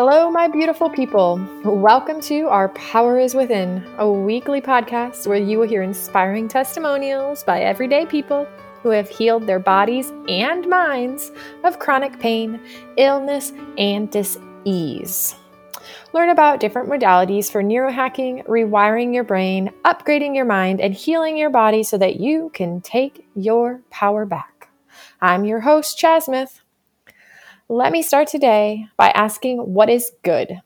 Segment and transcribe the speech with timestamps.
[0.00, 1.44] Hello, my beautiful people.
[1.64, 7.42] Welcome to Our Power is Within, a weekly podcast where you will hear inspiring testimonials
[7.42, 8.46] by everyday people
[8.84, 11.32] who have healed their bodies and minds
[11.64, 12.60] of chronic pain,
[12.96, 15.34] illness, and dis-ease.
[16.12, 21.50] Learn about different modalities for neurohacking, rewiring your brain, upgrading your mind, and healing your
[21.50, 24.68] body so that you can take your power back.
[25.20, 26.60] I'm your host, Chasmith.
[27.70, 30.62] Let me start today by asking what is good?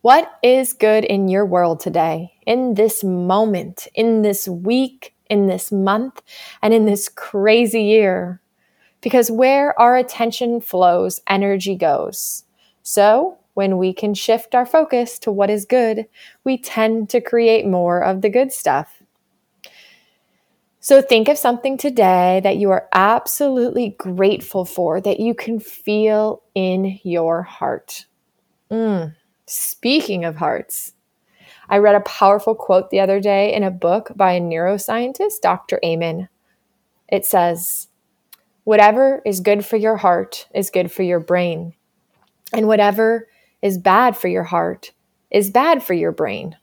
[0.00, 5.70] What is good in your world today, in this moment, in this week, in this
[5.70, 6.22] month,
[6.62, 8.40] and in this crazy year?
[9.02, 12.44] Because where our attention flows, energy goes.
[12.82, 16.06] So, when we can shift our focus to what is good,
[16.44, 19.01] we tend to create more of the good stuff.
[20.84, 26.42] So think of something today that you are absolutely grateful for, that you can feel
[26.56, 28.06] in your heart.
[28.68, 29.14] Mm.
[29.46, 30.94] Speaking of hearts,
[31.68, 35.78] I read a powerful quote the other day in a book by a neuroscientist, Dr.
[35.84, 36.28] Amen.
[37.06, 37.86] It says,
[38.64, 41.74] Whatever is good for your heart is good for your brain,
[42.52, 43.28] and whatever
[43.62, 44.90] is bad for your heart
[45.30, 46.56] is bad for your brain.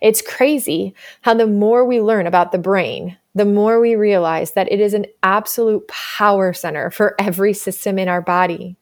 [0.00, 4.70] It's crazy how the more we learn about the brain, the more we realize that
[4.70, 8.76] it is an absolute power center for every system in our body.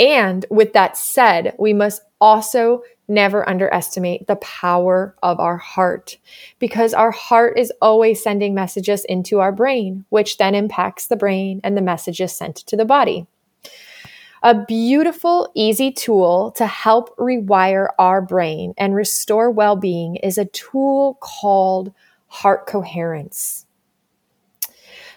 [0.00, 6.18] And with that said, we must also never underestimate the power of our heart
[6.58, 11.60] because our heart is always sending messages into our brain, which then impacts the brain
[11.64, 13.26] and the messages sent to the body.
[14.42, 20.44] A beautiful, easy tool to help rewire our brain and restore well being is a
[20.44, 21.92] tool called
[22.28, 23.66] heart coherence.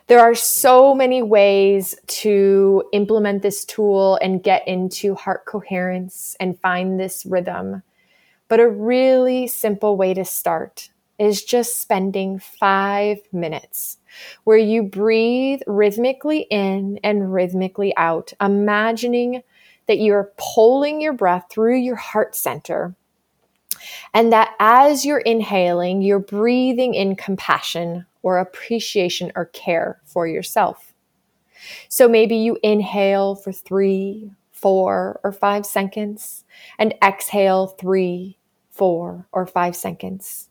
[0.07, 6.59] There are so many ways to implement this tool and get into heart coherence and
[6.59, 7.83] find this rhythm.
[8.47, 13.99] But a really simple way to start is just spending five minutes
[14.43, 19.43] where you breathe rhythmically in and rhythmically out, imagining
[19.87, 22.95] that you're pulling your breath through your heart center.
[24.13, 30.93] And that as you're inhaling, you're breathing in compassion or appreciation or care for yourself.
[31.89, 36.43] So maybe you inhale for three, four, or five seconds
[36.77, 38.37] and exhale three,
[38.69, 40.49] four, or five seconds.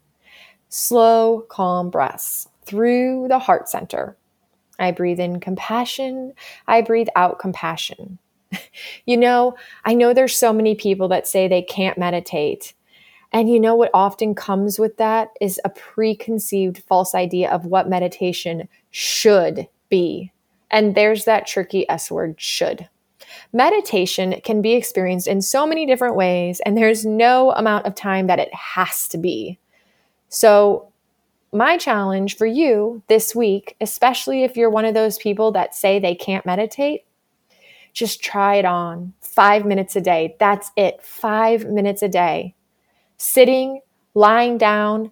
[0.69, 4.17] Slow, calm breaths through the heart center.
[4.79, 6.33] I breathe in compassion.
[6.69, 8.19] I breathe out compassion.
[9.07, 12.75] you know, I know there's so many people that say they can't meditate.
[13.33, 17.89] And you know what often comes with that is a preconceived false idea of what
[17.89, 20.33] meditation should be.
[20.71, 22.89] And there's that tricky S word, should.
[23.53, 28.27] Meditation can be experienced in so many different ways, and there's no amount of time
[28.29, 29.59] that it has to be.
[30.29, 30.90] So,
[31.53, 35.99] my challenge for you this week, especially if you're one of those people that say
[35.99, 37.05] they can't meditate,
[37.93, 40.37] just try it on five minutes a day.
[40.39, 42.55] That's it, five minutes a day.
[43.17, 43.81] Sitting,
[44.15, 45.11] lying down,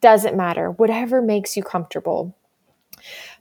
[0.00, 2.34] doesn't matter, whatever makes you comfortable.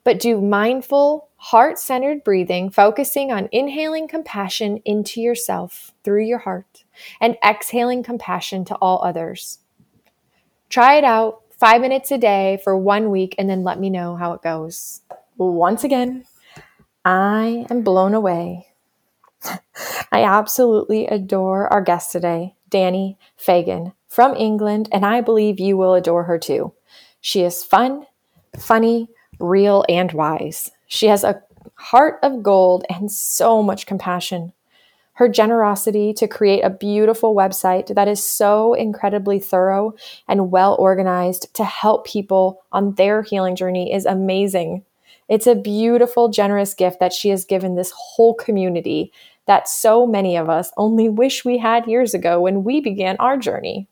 [0.03, 6.83] But do mindful, heart centered breathing, focusing on inhaling compassion into yourself through your heart
[7.21, 9.59] and exhaling compassion to all others.
[10.69, 14.15] Try it out five minutes a day for one week and then let me know
[14.15, 15.01] how it goes.
[15.35, 16.23] Once again,
[17.03, 18.67] I am blown away.
[20.11, 25.95] I absolutely adore our guest today, Danny Fagan from England, and I believe you will
[25.95, 26.71] adore her too.
[27.19, 28.05] She is fun,
[28.59, 29.09] funny,
[29.39, 30.69] real, and wise.
[30.85, 31.41] She has a
[31.73, 34.53] heart of gold and so much compassion
[35.15, 39.93] her generosity to create a beautiful website that is so incredibly thorough
[40.27, 44.83] and well organized to help people on their healing journey is amazing.
[45.27, 49.11] It's a beautiful, generous gift that she has given this whole community
[49.47, 53.37] that so many of us only wish we had years ago when we began our
[53.37, 53.87] journey.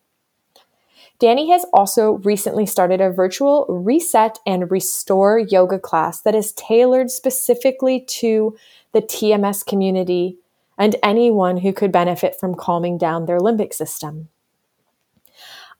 [1.19, 7.09] Danny has also recently started a virtual reset and restore yoga class that is tailored
[7.09, 8.57] specifically to
[8.91, 10.37] the TMS community
[10.77, 14.29] and anyone who could benefit from calming down their limbic system.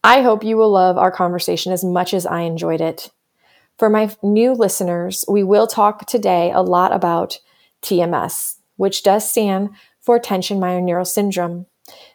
[0.04, 3.12] I hope you will love our conversation as much as I enjoyed it.
[3.78, 7.40] For my new listeners, we will talk today a lot about
[7.82, 9.70] TMS, which does stand
[10.02, 11.66] for tension myoneural syndrome.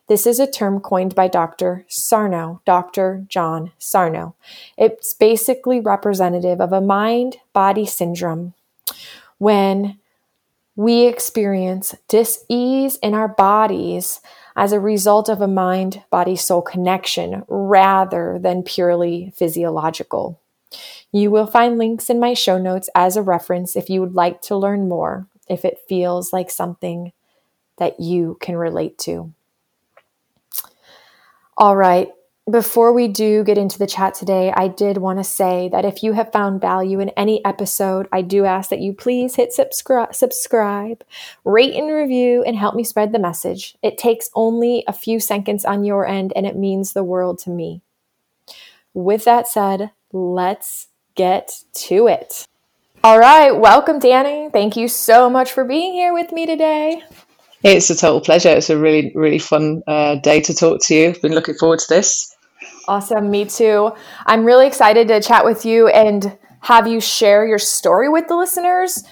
[0.07, 1.85] This is a term coined by Dr.
[1.89, 3.25] Sarno, Dr.
[3.29, 4.35] John Sarno.
[4.77, 8.55] It's basically representative of a mind body syndrome
[9.39, 9.99] when
[10.79, 14.21] we experience dis-ease in our bodies
[14.55, 20.41] as a result of a mind body soul connection rather than purely physiological.
[21.11, 24.41] You will find links in my show notes as a reference if you would like
[24.43, 27.13] to learn more, if it feels like something
[27.79, 29.35] that you can relate to.
[31.57, 32.09] All right,
[32.51, 36.03] before we do get into the chat today, I did want to say that if
[36.03, 40.15] you have found value in any episode, I do ask that you please hit subscribe,
[40.15, 41.05] subscribe,
[41.45, 43.77] rate and review, and help me spread the message.
[43.83, 47.51] It takes only a few seconds on your end, and it means the world to
[47.51, 47.83] me.
[48.95, 52.47] With that said, let's get to it.
[53.05, 54.49] All right, welcome, Danny.
[54.51, 57.03] Thank you so much for being here with me today.
[57.63, 58.51] It's a total pleasure.
[58.51, 61.15] It's a really, really fun uh, day to talk to you.
[61.21, 62.35] Been looking forward to this.
[62.89, 63.31] Awesome.
[63.31, 63.93] Me too.
[64.25, 68.37] I'm really excited to chat with you and have you share your story with the
[68.37, 69.05] listeners.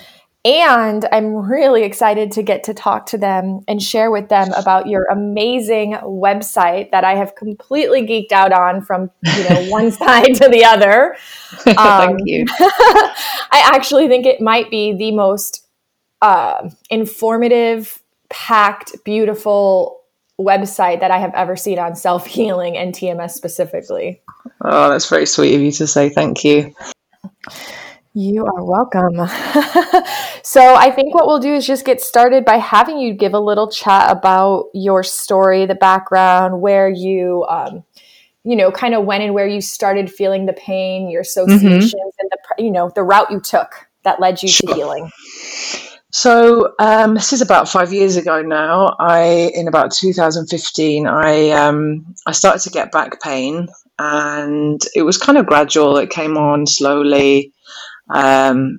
[0.46, 4.86] And I'm really excited to get to talk to them and share with them about
[4.86, 10.34] your amazing website that I have completely geeked out on from you know one side
[10.36, 11.16] to the other.
[11.66, 12.44] Um, Thank you.
[12.60, 15.66] I actually think it might be the most
[16.22, 18.00] uh, informative,
[18.30, 19.95] packed, beautiful
[20.40, 24.22] website that I have ever seen on self healing and TMS specifically.
[24.62, 26.08] Oh, that's very sweet of you to say.
[26.08, 26.74] Thank you.
[28.14, 29.16] You are welcome.
[30.42, 33.38] so, I think what we'll do is just get started by having you give a
[33.38, 37.84] little chat about your story, the background, where you, um,
[38.42, 41.42] you know, kind of when and where you started feeling the pain, your mm-hmm.
[41.50, 42.20] associations, mm-hmm.
[42.20, 44.70] and the, you know, the route you took that led you sure.
[44.70, 45.10] to healing.
[46.16, 48.96] So um, this is about five years ago now.
[48.98, 53.68] I in about 2015, I um, I started to get back pain,
[53.98, 55.98] and it was kind of gradual.
[55.98, 57.52] It came on slowly.
[58.08, 58.78] Um,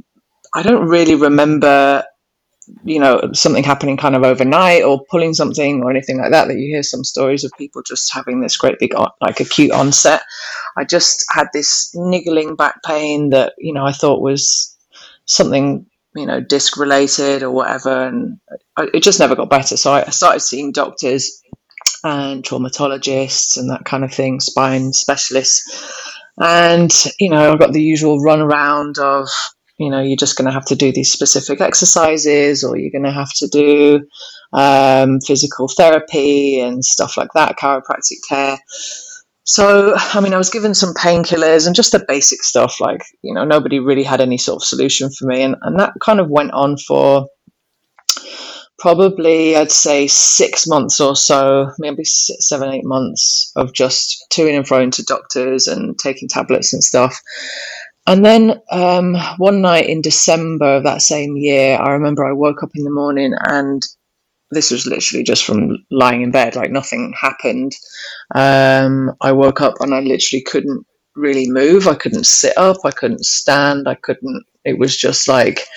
[0.55, 2.03] I don't really remember,
[2.83, 6.47] you know, something happening kind of overnight or pulling something or anything like that.
[6.47, 10.23] That you hear some stories of people just having this great big like acute onset.
[10.75, 14.75] I just had this niggling back pain that you know I thought was
[15.25, 15.85] something
[16.17, 18.07] you know, disc related or whatever.
[18.07, 18.39] And
[18.93, 19.77] it just never got better.
[19.77, 21.41] So I started seeing doctors
[22.03, 26.13] and traumatologists and that kind of thing, spine specialists.
[26.39, 29.27] And, you know, I've got the usual runaround of,
[29.79, 33.03] you know, you're just going to have to do these specific exercises or you're going
[33.03, 34.07] to have to do
[34.53, 38.57] um, physical therapy and stuff like that, chiropractic care.
[39.49, 42.81] So, I mean, I was given some painkillers and just the basic stuff.
[42.81, 45.41] Like, you know, nobody really had any sort of solution for me.
[45.41, 47.27] And, and that kind of went on for
[48.77, 54.67] probably, I'd say, six months or so, maybe seven, eight months of just to and
[54.67, 57.17] fro to doctors and taking tablets and stuff.
[58.05, 62.63] And then um, one night in December of that same year, I remember I woke
[62.63, 63.81] up in the morning and
[64.51, 67.73] this was literally just from lying in bed, like nothing happened.
[68.33, 70.85] Um, I woke up and I literally couldn't
[71.15, 71.87] really move.
[71.87, 72.77] I couldn't sit up.
[72.85, 73.87] I couldn't stand.
[73.87, 74.45] I couldn't.
[74.63, 75.67] It was just like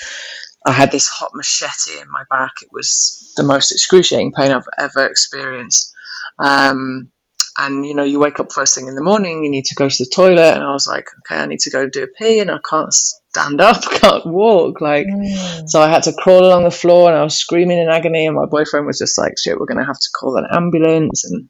[0.67, 2.53] I had this hot machete in my back.
[2.63, 5.93] It was the most excruciating pain I've ever experienced.
[6.39, 7.11] Um,
[7.59, 9.43] and you know, you wake up first thing in the morning.
[9.45, 11.71] You need to go to the toilet, and I was like, okay, I need to
[11.71, 12.95] go do a pee, and I can't
[13.31, 14.81] stand up, can't walk.
[14.81, 15.69] Like, mm.
[15.69, 18.27] so I had to crawl along the floor and I was screaming in agony.
[18.27, 21.25] And my boyfriend was just like, shit, we're going to have to call an ambulance.
[21.25, 21.49] And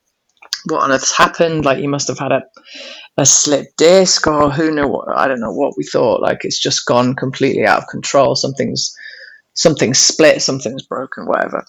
[0.67, 1.65] what on earth's happened?
[1.65, 2.43] Like, you must have had a,
[3.17, 6.23] a slip disc or who knew what, I don't know what we thought.
[6.23, 8.35] Like, it's just gone completely out of control.
[8.37, 8.95] Something's,
[9.55, 11.65] something's split, something's broken, whatever.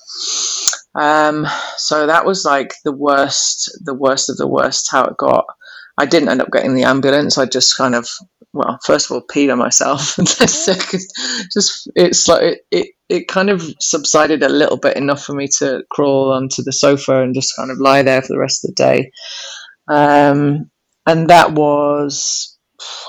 [0.93, 5.45] Um, so that was like the worst, the worst of the worst, how it got.
[5.97, 7.37] I didn't end up getting the ambulance.
[7.37, 8.07] I just kind of
[8.53, 11.01] well, first of all, peed on myself, and then second,
[11.53, 15.47] just it's like it, it, it kind of subsided a little bit enough for me
[15.59, 18.69] to crawl onto the sofa and just kind of lie there for the rest of
[18.69, 19.11] the day.
[19.87, 20.69] Um,
[21.05, 22.57] and that was,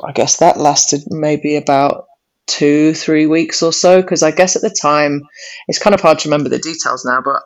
[0.05, 2.07] I guess, that lasted maybe about
[2.47, 4.01] two, three weeks or so.
[4.01, 5.23] Because I guess at the time,
[5.69, 7.43] it's kind of hard to remember the details now, but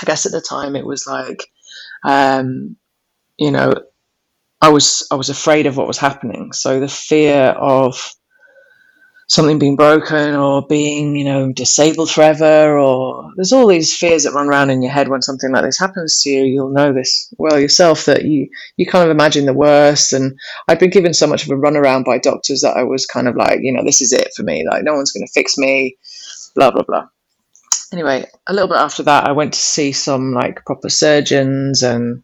[0.00, 1.46] I guess at the time it was like,
[2.04, 2.76] um,
[3.36, 3.74] you know,
[4.60, 6.52] I was I was afraid of what was happening.
[6.52, 8.12] So the fear of
[9.28, 14.32] something being broken or being you know disabled forever or there's all these fears that
[14.32, 16.44] run around in your head when something like this happens to you.
[16.44, 20.12] You'll know this well yourself that you you kind of imagine the worst.
[20.12, 23.28] And i'd been given so much of a runaround by doctors that i was kind
[23.28, 24.66] of like you know this is it for me.
[24.68, 25.96] Like no one's going to fix me
[26.54, 27.06] blah blah blah.
[27.92, 32.22] Anyway a little bit after that i went to see some like proper surgeons and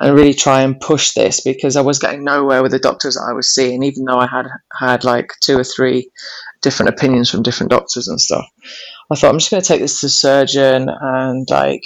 [0.00, 3.32] and really try and push this because I was getting nowhere with the doctors I
[3.32, 4.46] was seeing, even though I had
[4.78, 6.10] had like two or three
[6.62, 8.46] different opinions from different doctors and stuff.
[9.10, 11.82] I thought I'm just going to take this to the surgeon and like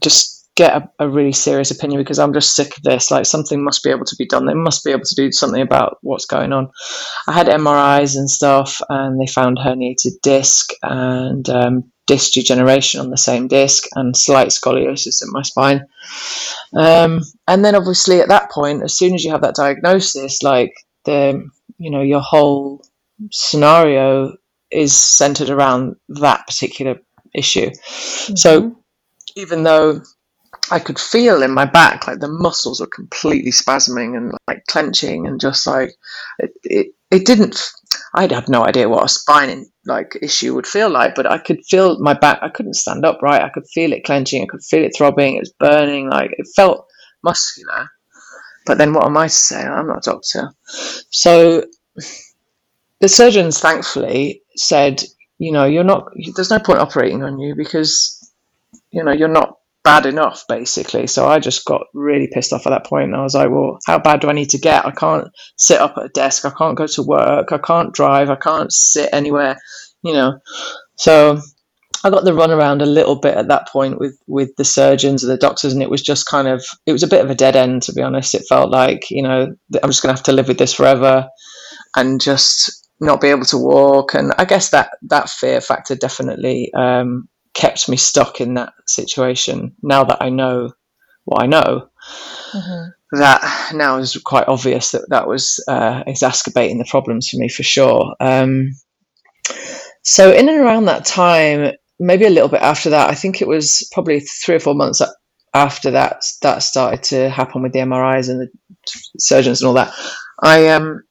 [0.00, 3.10] just get a, a, really serious opinion because I'm just sick of this.
[3.10, 4.46] Like something must be able to be done.
[4.46, 6.70] They must be able to do something about what's going on.
[7.28, 13.10] I had MRIs and stuff, and they found herniated disc and um, disc degeneration on
[13.10, 15.86] the same disc and slight scoliosis in my spine.
[16.74, 20.72] Um, and then obviously at that point, as soon as you have that diagnosis, like
[21.04, 21.48] the
[21.78, 22.84] you know your whole
[23.30, 24.34] scenario
[24.72, 26.98] is centered around that particular
[27.32, 27.70] issue.
[27.70, 28.34] Mm-hmm.
[28.34, 28.76] So
[29.36, 30.02] even though
[30.72, 35.28] I could feel in my back like the muscles were completely spasming and like clenching
[35.28, 35.92] and just like
[36.40, 37.70] it, it, it didn't
[38.14, 41.64] I'd have no idea what a spine like issue would feel like, but I could
[41.64, 42.40] feel my back.
[42.42, 43.42] I couldn't stand up right.
[43.42, 44.42] I could feel it clenching.
[44.42, 45.36] I could feel it throbbing.
[45.36, 46.08] It was burning.
[46.08, 46.86] Like it felt
[47.22, 47.88] muscular.
[48.66, 49.62] But then, what am I to say?
[49.62, 50.50] I'm not a doctor.
[51.10, 51.64] So
[53.00, 55.02] the surgeons, thankfully, said,
[55.38, 56.12] you know, you're not.
[56.34, 58.32] There's no point operating on you because,
[58.90, 61.06] you know, you're not bad enough, basically.
[61.06, 63.06] So I just got really pissed off at that point.
[63.06, 64.86] And I was like, well, how bad do I need to get?
[64.86, 66.44] I can't sit up at a desk.
[66.44, 67.52] I can't go to work.
[67.52, 68.30] I can't drive.
[68.30, 69.56] I can't sit anywhere,
[70.02, 70.40] you know.
[70.96, 71.40] So
[72.02, 75.22] I got the run around a little bit at that point with with the surgeons
[75.22, 77.34] and the doctors, and it was just kind of it was a bit of a
[77.34, 78.34] dead end to be honest.
[78.34, 81.28] It felt like you know I'm just going to have to live with this forever,
[81.96, 84.14] and just not be able to walk.
[84.14, 89.74] And I guess that that fear factor definitely um, kept me stuck in that situation.
[89.82, 90.72] Now that I know
[91.24, 91.88] what I know,
[92.52, 93.18] mm-hmm.
[93.18, 97.62] that now is quite obvious that that was uh, exacerbating the problems for me for
[97.62, 98.14] sure.
[98.20, 98.70] Um,
[100.02, 103.48] so in and around that time, maybe a little bit after that, I think it
[103.48, 105.02] was probably three or four months
[105.52, 108.48] after that that started to happen with the MRIs and the
[109.18, 109.92] surgeons and all that.
[110.42, 111.02] I um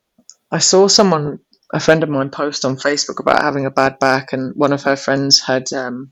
[0.52, 1.40] I saw someone
[1.74, 4.84] a friend of mine post on Facebook about having a bad back, and one of
[4.84, 6.12] her friends had um,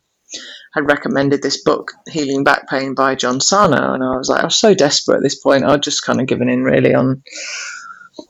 [0.74, 3.94] had recommended this book, Healing Back Pain by John Sarno.
[3.94, 5.64] And I was like, I was so desperate at this point.
[5.64, 7.24] I'd just kind of given in really on,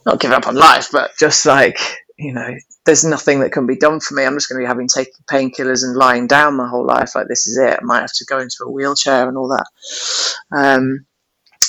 [0.06, 1.80] not giving up on life, but just like,
[2.18, 4.25] you know, there's nothing that can be done for me.
[4.25, 7.16] I'm just going to be having taking painkillers and lying down my whole life.
[7.16, 7.80] Like, this is it.
[7.82, 9.68] I might have to go into a wheelchair and all that.
[10.51, 11.06] Um,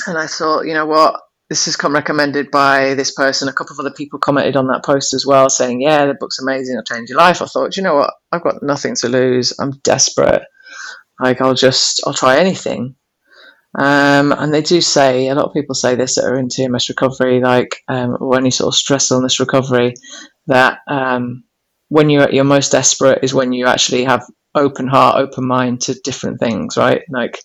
[0.07, 1.21] and I thought, you know what?
[1.49, 3.49] This has come recommended by this person.
[3.49, 6.41] A couple of other people commented on that post as well, saying, "Yeah, the book's
[6.41, 6.75] amazing.
[6.75, 8.15] It'll change your life." I thought, you know what?
[8.33, 9.53] I've got nothing to lose.
[9.59, 10.43] I'm desperate.
[11.21, 12.97] Like I'll just I'll try anything.
[13.79, 16.89] Um, and they do say a lot of people say this that are in TMS
[16.89, 19.95] recovery, like um, or any sort of stress on this recovery,
[20.47, 21.45] that um,
[21.89, 24.25] when you're at your most desperate is when you actually have
[24.55, 27.03] open heart, open mind to different things, right?
[27.11, 27.39] Like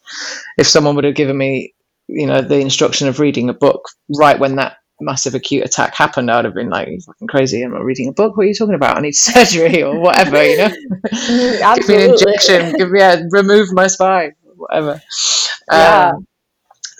[0.57, 1.73] if someone would have given me
[2.07, 6.31] you know the instruction of reading a book right when that massive acute attack happened,
[6.31, 7.61] I would have been like, fucking crazy.
[7.61, 8.37] I'm not reading a book.
[8.37, 8.97] What are you talking about?
[8.97, 10.69] I need surgery or whatever, you know?
[11.75, 12.73] give me an injection.
[12.77, 15.01] Give me, yeah, remove my spine, whatever.
[15.71, 16.11] Yeah.
[16.15, 16.27] Um,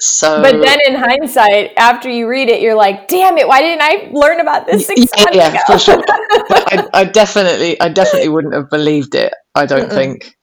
[0.05, 3.48] so, but then in hindsight, after you read it, you're like, "Damn it!
[3.48, 6.03] Why didn't I learn about this six yeah, months yeah, ago?" for sure.
[6.10, 9.33] I, I, definitely, I definitely wouldn't have believed it.
[9.55, 9.93] I don't Mm-mm.
[9.93, 10.36] think.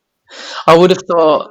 [0.67, 1.51] I would have thought,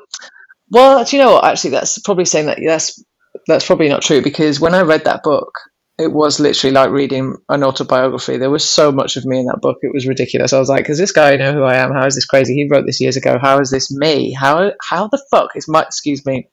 [0.72, 1.46] well, do you know what?
[1.46, 3.04] Actually, that's probably saying that that's
[3.48, 5.52] that's probably not true because when I read that book,
[5.98, 8.38] it was literally like reading an autobiography.
[8.38, 10.54] There was so much of me in that book; it was ridiculous.
[10.54, 11.92] I was like, "Does this guy know who I am?
[11.92, 12.56] How is this crazy?
[12.56, 13.38] He wrote this years ago.
[13.40, 14.32] How is this me?
[14.34, 15.84] How how the fuck is my?
[15.84, 16.50] Excuse me.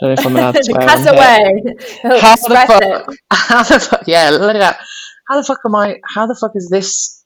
[0.00, 0.86] I don't know if I'm allowed to swear.
[0.86, 1.62] Cuss away.
[2.02, 2.82] How the fuck?
[2.82, 3.18] It.
[3.32, 4.02] How the fuck?
[4.06, 4.76] Yeah, let it out.
[5.28, 6.00] How the fuck am I?
[6.04, 7.24] How the fuck is this?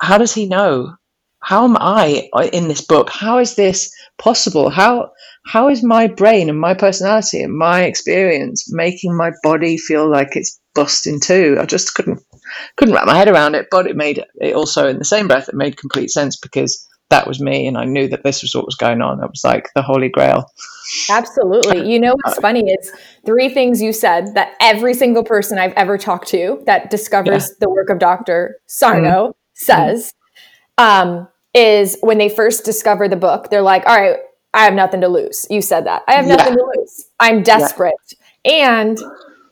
[0.00, 0.94] How does he know?
[1.40, 3.10] How am I in this book?
[3.10, 4.70] How is this possible?
[4.70, 5.12] How
[5.48, 10.36] how is my brain and my personality and my experience making my body feel like
[10.36, 11.56] it's busting too?
[11.58, 12.20] I just couldn't
[12.76, 15.48] couldn't wrap my head around it, but it made it also in the same breath
[15.48, 18.66] it made complete sense because that was me and I knew that this was what
[18.66, 19.24] was going on.
[19.24, 20.44] It was like the holy grail.
[21.08, 21.90] Absolutely.
[21.90, 22.92] You know what's uh, funny is
[23.24, 27.54] three things you said that every single person I've ever talked to that discovers yeah.
[27.60, 28.56] the work of Dr.
[28.66, 29.30] Sarno mm-hmm.
[29.54, 30.12] says
[30.76, 34.18] um, is when they first discover the book, they're like, all right,
[34.54, 35.46] I have nothing to lose.
[35.50, 36.02] You said that.
[36.08, 36.56] I have nothing yeah.
[36.56, 37.06] to lose.
[37.20, 37.94] I'm desperate.
[38.44, 38.80] Yeah.
[38.80, 38.98] And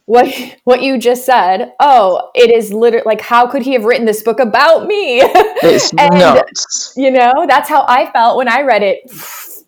[0.07, 4.07] what what you just said, oh, it is literally like how could he have written
[4.07, 5.21] this book about me?
[5.21, 6.95] It's and, nuts.
[6.97, 9.11] You know, that's how I felt when I read it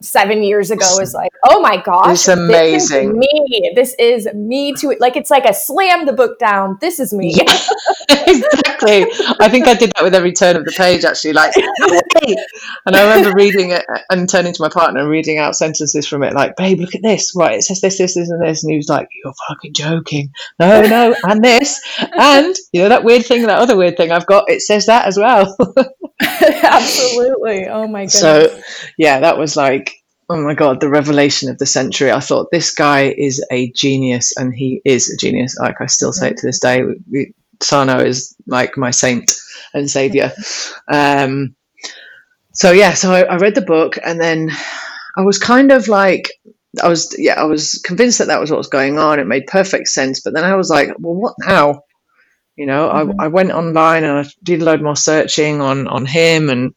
[0.01, 3.19] seven years ago was like, oh my gosh, it's amazing.
[3.19, 3.73] This me.
[3.75, 6.79] This is me to like it's like I slam the book down.
[6.81, 7.35] This is me.
[8.79, 9.37] exactly.
[9.41, 11.33] I think I did that with every turn of the page actually.
[11.33, 11.55] Like
[12.87, 16.23] and I remember reading it and turning to my partner and reading out sentences from
[16.23, 17.33] it, like, babe, look at this.
[17.35, 18.63] Right, it says this, this, this, and this.
[18.63, 20.33] And he was like, You're fucking joking.
[20.59, 21.81] No, no, and this.
[21.99, 25.07] And you know that weird thing, that other weird thing I've got, it says that
[25.07, 25.57] as well.
[26.21, 27.67] Absolutely.
[27.69, 28.21] Oh my goodness.
[28.21, 28.61] So,
[28.97, 29.95] yeah, that was like,
[30.29, 32.11] oh my God, the revelation of the century.
[32.11, 35.57] I thought this guy is a genius, and he is a genius.
[35.59, 36.83] Like I still say it to this day.
[37.63, 39.33] Sarno is like my saint
[39.75, 40.33] and savior.
[40.91, 41.55] Um,
[42.53, 44.51] so yeah, so I, I read the book, and then
[45.17, 46.31] I was kind of like,
[46.83, 49.21] I was yeah, I was convinced that that was what was going on.
[49.21, 51.83] It made perfect sense, but then I was like, well, what now?
[52.59, 53.21] You know, mm-hmm.
[53.21, 56.75] I, I went online and I did a load more searching on on him, and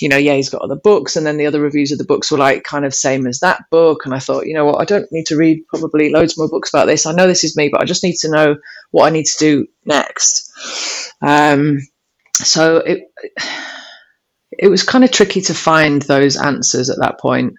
[0.00, 2.30] you know, yeah, he's got other books, and then the other reviews of the books
[2.30, 4.86] were like kind of same as that book, and I thought, you know what, I
[4.86, 7.04] don't need to read probably loads more books about this.
[7.04, 8.56] I know this is me, but I just need to know
[8.92, 10.50] what I need to do next.
[11.20, 11.80] Um,
[12.32, 13.02] so it
[14.58, 17.52] it was kind of tricky to find those answers at that point.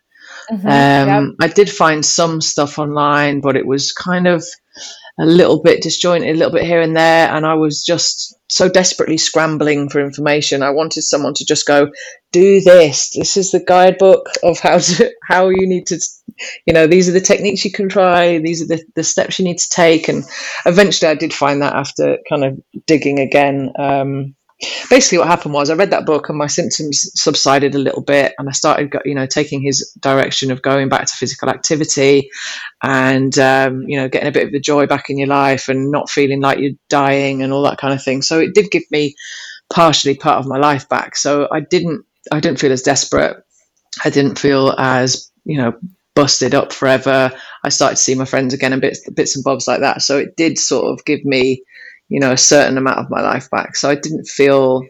[0.51, 1.51] Mm-hmm, um, yep.
[1.51, 4.43] I did find some stuff online, but it was kind of
[5.21, 8.67] a little bit disjointed, a little bit here and there, and I was just so
[8.67, 10.63] desperately scrambling for information.
[10.63, 11.91] I wanted someone to just go,
[12.31, 13.11] "Do this.
[13.11, 15.99] This is the guidebook of how to how you need to,
[16.65, 18.39] you know, these are the techniques you can try.
[18.39, 20.23] These are the the steps you need to take." And
[20.65, 23.71] eventually, I did find that after kind of digging again.
[23.77, 24.35] Um,
[24.89, 28.33] basically what happened was I read that book and my symptoms subsided a little bit
[28.37, 32.29] and I started you know taking his direction of going back to physical activity
[32.83, 35.91] and um, you know getting a bit of the joy back in your life and
[35.91, 38.21] not feeling like you're dying and all that kind of thing.
[38.21, 39.15] So it did give me
[39.73, 41.15] partially part of my life back.
[41.15, 43.37] So I didn't I didn't feel as desperate.
[44.05, 45.73] I didn't feel as you know
[46.13, 47.31] busted up forever.
[47.63, 50.01] I started to see my friends again and bits bits and bobs like that.
[50.03, 51.63] So it did sort of give me
[52.11, 53.75] you know a certain amount of my life back.
[53.75, 54.83] So i didn't feel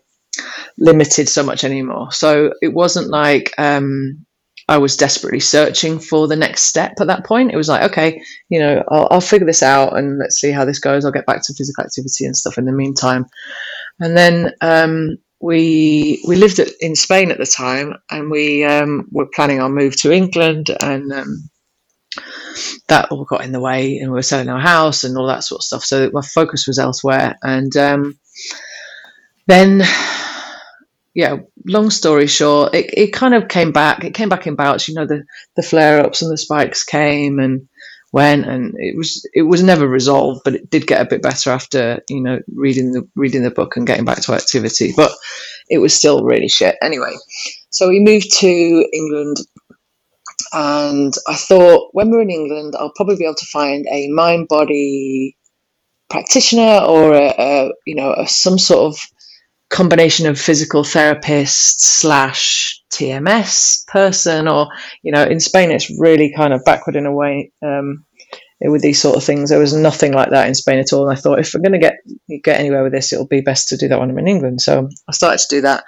[0.77, 2.11] limited so much anymore.
[2.11, 4.25] So it wasn't like um,
[4.69, 7.53] i was desperately searching for the next step at that point.
[7.53, 10.65] It was like okay you know I'll, I'll figure this out and let's see how
[10.65, 11.05] this goes.
[11.05, 13.25] I'll get back to physical activity and stuff in the meantime.
[13.99, 19.07] And then um, we we lived at, in Spain at the time, and we um,
[19.11, 21.50] were planning our move to England, and um,
[22.87, 25.43] that all got in the way and we were selling our house and all that
[25.43, 25.83] sort of stuff.
[25.83, 27.37] So my focus was elsewhere.
[27.41, 28.19] And um,
[29.47, 29.83] then,
[31.13, 34.03] yeah, long story short, it, it kind of came back.
[34.03, 34.87] It came back in bouts.
[34.87, 35.24] You know, the,
[35.55, 37.67] the flare ups and the spikes came and
[38.11, 41.50] went, and it was it was never resolved, but it did get a bit better
[41.50, 44.93] after you know reading the reading the book and getting back to activity.
[44.95, 45.11] But
[45.69, 47.15] it was still really shit anyway.
[47.69, 49.37] So we moved to England
[50.53, 54.48] and I thought when we're in England, I'll probably be able to find a mind
[54.48, 55.37] body
[56.09, 59.00] practitioner or a, a you know a, some sort of
[59.70, 64.68] combination of physical therapist slash TMS person, or
[65.01, 67.51] you know, in Spain it's really kind of backward in a way.
[67.61, 68.05] Um,
[68.64, 71.09] with these sort of things, there was nothing like that in Spain at all.
[71.09, 71.96] And I thought, if we're going to get
[72.44, 74.61] get anywhere with this, it'll be best to do that when I'm in England.
[74.61, 75.83] So I started to do that.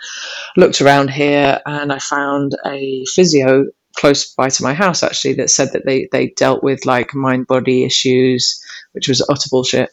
[0.58, 5.49] Looked around here, and I found a physio close by to my house actually that
[5.49, 8.60] said that they they dealt with like mind body issues
[8.93, 9.89] which was utter bullshit.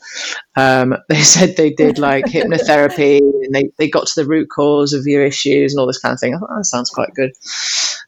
[0.57, 4.93] Um, they said they did like hypnotherapy and they, they got to the root cause
[4.93, 6.35] of your issues and all this kind of thing.
[6.35, 7.33] I thought oh, that sounds quite good.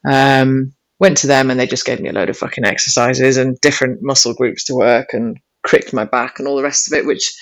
[0.05, 3.61] Um, went to them and they just gave me a load of fucking exercises and
[3.61, 7.07] different muscle groups to work and cricked my back and all the rest of it
[7.07, 7.33] which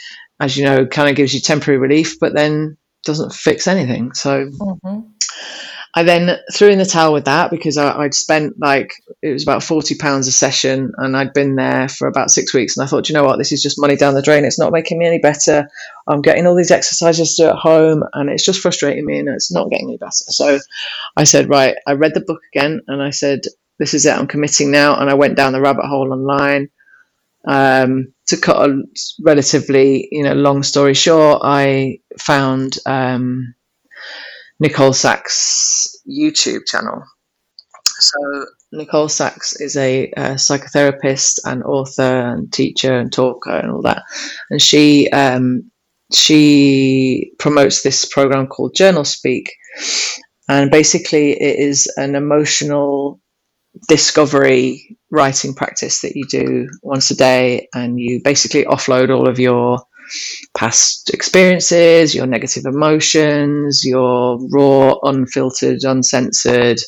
[0.40, 4.46] as you know kind of gives you temporary relief but then doesn't fix anything so
[4.46, 5.00] mm-hmm.
[5.92, 9.42] I then threw in the towel with that because I, would spent like it was
[9.42, 12.76] about forty pounds a session, and I'd been there for about six weeks.
[12.76, 14.44] And I thought, you know what, this is just money down the drain.
[14.44, 15.68] It's not making me any better.
[16.06, 19.28] I'm getting all these exercises to do at home, and it's just frustrating me, and
[19.28, 20.10] it's not getting any better.
[20.12, 20.60] So
[21.16, 21.76] I said, right.
[21.86, 23.40] I read the book again, and I said,
[23.80, 24.16] this is it.
[24.16, 25.00] I'm committing now.
[25.00, 26.68] And I went down the rabbit hole online.
[27.48, 28.82] Um, to cut a
[29.22, 32.78] relatively, you know, long story short, I found.
[32.86, 33.54] Um,
[34.60, 37.02] Nicole Sachs YouTube channel.
[37.86, 43.82] So Nicole Sachs is a, a, psychotherapist and author and teacher and talker and all
[43.82, 44.02] that,
[44.50, 45.70] and she um,
[46.12, 49.46] she promotes this program called JournalSpeak,
[50.48, 53.20] and basically it is an emotional
[53.88, 59.38] discovery writing practice that you do once a day, and you basically offload all of
[59.38, 59.80] your
[60.56, 66.78] past experiences, your negative emotions, your raw, unfiltered, uncensored,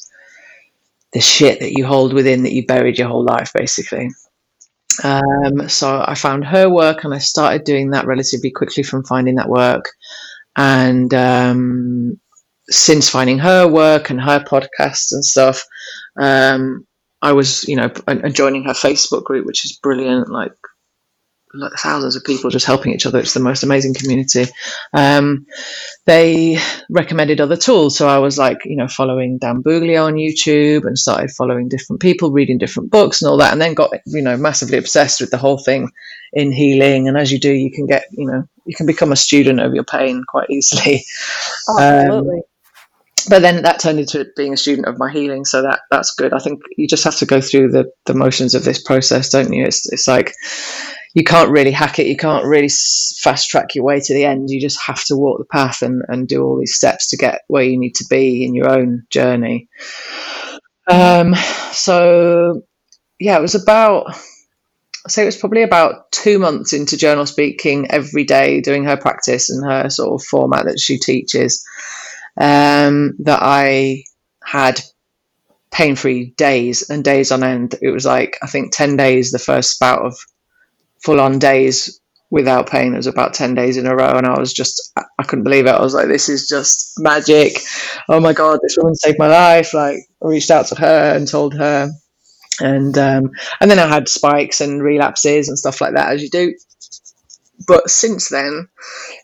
[1.12, 4.11] the shit that you hold within that you buried your whole life, basically.
[5.02, 9.37] Um, so I found her work and I started doing that relatively quickly from finding
[9.37, 9.90] that work.
[10.56, 12.20] And um,
[12.68, 15.64] since finding her work and her podcasts and stuff,
[16.20, 16.87] um,
[17.22, 17.88] I was, you know,
[18.32, 20.28] joining her Facebook group, which is brilliant.
[20.28, 20.52] Like
[21.55, 23.19] like thousands of people just helping each other.
[23.19, 24.47] It's the most amazing community.
[24.93, 25.47] Um,
[26.07, 27.97] they recommended other tools.
[27.97, 32.01] So I was like, you know, following Dan Buglio on YouTube and started following different
[32.01, 35.31] people, reading different books and all that, and then got, you know, massively obsessed with
[35.31, 35.91] the whole thing
[36.33, 37.09] in healing.
[37.09, 39.75] And as you do, you can get, you know, you can become a student of
[39.75, 41.05] your pain quite easily.
[41.69, 42.37] Oh, absolutely.
[42.38, 42.43] Um,
[43.29, 46.33] but then that turned into being a student of my healing, so that that's good.
[46.33, 49.53] I think you just have to go through the the motions of this process, don't
[49.53, 49.65] you?
[49.65, 50.35] It's it's like
[51.14, 52.07] you can't really hack it.
[52.07, 54.51] You can't really fast track your way to the end.
[54.51, 57.42] You just have to walk the path and, and do all these steps to get
[57.48, 59.68] where you need to be in your own journey.
[60.88, 61.35] Um,
[61.72, 62.62] so,
[63.18, 64.14] yeah, it was about,
[65.05, 68.96] I say it was probably about two months into journal speaking every day, doing her
[68.96, 71.62] practice and her sort of format that she teaches,
[72.40, 74.05] um, that I
[74.42, 74.81] had
[75.70, 77.75] pain free days and days on end.
[77.83, 80.16] It was like, I think 10 days, the first spout of
[81.05, 82.95] full on days without pain.
[82.95, 84.17] It was about 10 days in a row.
[84.17, 85.71] And I was just, I couldn't believe it.
[85.71, 87.59] I was like, this is just magic.
[88.09, 89.75] Oh my God, this woman saved my life.
[89.75, 91.91] Like, I reached out to her and told her.
[92.61, 96.31] And, um, and then I had spikes and relapses and stuff like that, as you
[96.31, 96.55] do
[97.66, 98.68] but since then,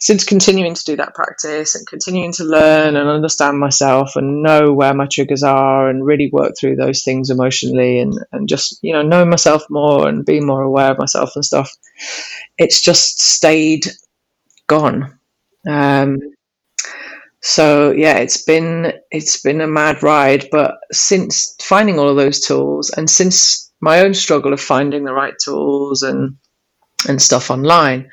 [0.01, 4.73] since continuing to do that practice and continuing to learn and understand myself and know
[4.73, 8.93] where my triggers are and really work through those things emotionally and, and just, you
[8.93, 11.71] know, know myself more and be more aware of myself and stuff,
[12.59, 13.87] it's just stayed
[14.67, 15.19] gone.
[15.69, 16.19] Um,
[17.41, 22.41] so yeah, it's been it's been a mad ride, but since finding all of those
[22.41, 26.37] tools and since my own struggle of finding the right tools and
[27.07, 28.11] and stuff online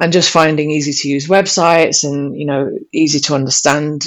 [0.00, 4.06] and just finding easy to use websites and you know easy to understand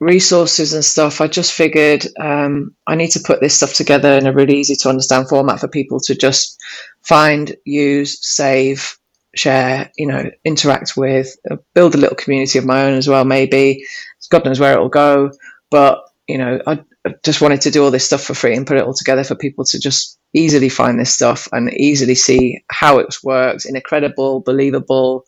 [0.00, 4.26] resources and stuff i just figured um, i need to put this stuff together in
[4.26, 6.60] a really easy to understand format for people to just
[7.02, 8.98] find use save
[9.34, 13.24] share you know interact with uh, build a little community of my own as well
[13.24, 13.84] maybe.
[14.30, 15.30] God knows where it will go
[15.70, 16.82] but you know i
[17.24, 19.34] just wanted to do all this stuff for free and put it all together for
[19.34, 23.80] people to just easily find this stuff and easily see how it works in a
[23.80, 25.24] credible, believable,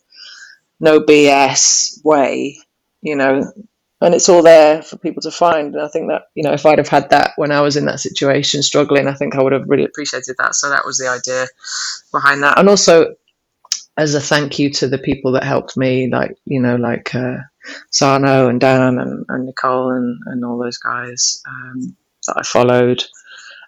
[0.80, 2.58] no BS way,
[3.02, 3.52] you know.
[4.00, 5.74] And it's all there for people to find.
[5.74, 7.86] And I think that, you know, if I'd have had that when I was in
[7.86, 10.54] that situation struggling, I think I would have really appreciated that.
[10.54, 11.46] So that was the idea
[12.12, 12.58] behind that.
[12.58, 13.14] And also,
[13.96, 17.38] as a thank you to the people that helped me, like, you know, like uh,
[17.90, 21.96] Sarno and Dan and, and Nicole and, and all those guys um,
[22.26, 23.04] that I followed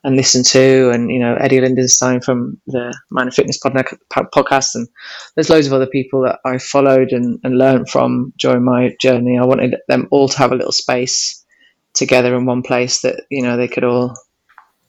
[0.04, 4.88] and listened to, and you know Eddy Lindenstein from the Mind and Fitness podcast, and
[5.34, 9.36] there's loads of other people that I followed and, and learned from during my journey.
[9.36, 11.44] I wanted them all to have a little space
[11.92, 14.14] together in one place that you know they could all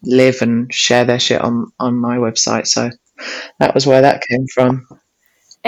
[0.04, 2.68] live and share their shit on on my website.
[2.68, 2.92] So
[3.60, 4.88] that was where that came from.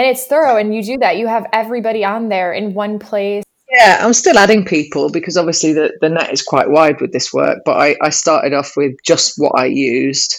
[0.00, 1.18] And it's thorough, and you do that.
[1.18, 5.74] You have everybody on there in one place yeah, I'm still adding people because obviously
[5.74, 7.58] the, the net is quite wide with this work.
[7.64, 10.34] But I, I started off with just what I used.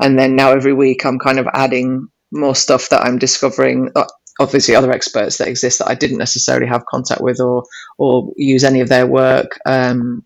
[0.00, 3.90] And then now every week I'm kind of adding more stuff that I'm discovering.
[3.96, 4.04] Uh,
[4.38, 7.64] obviously, other experts that exist that I didn't necessarily have contact with or,
[7.96, 10.22] or use any of their work um,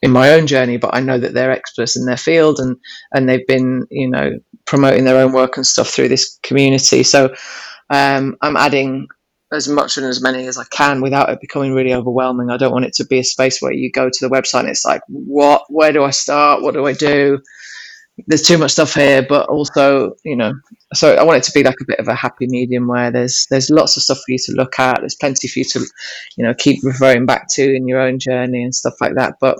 [0.00, 0.76] in my own journey.
[0.76, 2.76] But I know that they're experts in their field and,
[3.10, 7.02] and they've been, you know, promoting their own work and stuff through this community.
[7.02, 7.34] So
[7.90, 9.08] um, I'm adding
[9.52, 12.50] as much and as many as I can without it becoming really overwhelming.
[12.50, 14.68] I don't want it to be a space where you go to the website and
[14.68, 16.62] it's like, what, where do I start?
[16.62, 17.40] What do I do?
[18.26, 20.52] There's too much stuff here, but also, you know,
[20.92, 23.46] so I want it to be like a bit of a happy medium where there's
[23.48, 24.98] there's lots of stuff for you to look at.
[24.98, 25.86] There's plenty for you to,
[26.36, 29.34] you know, keep referring back to in your own journey and stuff like that.
[29.40, 29.56] But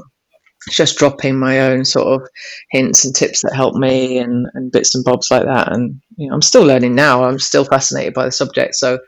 [0.70, 2.28] just dropping my own sort of
[2.70, 5.72] hints and tips that help me and, and bits and bobs like that.
[5.72, 7.24] And you know, I'm still learning now.
[7.24, 8.74] I'm still fascinated by the subject.
[8.74, 8.98] So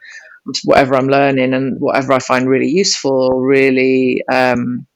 [0.65, 4.87] whatever I'm learning and whatever I find really useful really, um,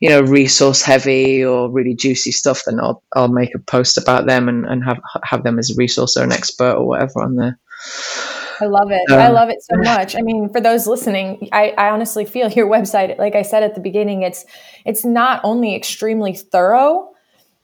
[0.00, 4.26] you know, resource heavy or really juicy stuff, then I'll I'll make a post about
[4.26, 7.36] them and, and have have them as a resource or an expert or whatever on
[7.36, 7.58] there.
[8.60, 9.10] I love it.
[9.10, 10.16] Um, I love it so much.
[10.16, 13.74] I mean, for those listening, I, I honestly feel your website, like I said at
[13.74, 14.44] the beginning, it's
[14.84, 17.10] it's not only extremely thorough,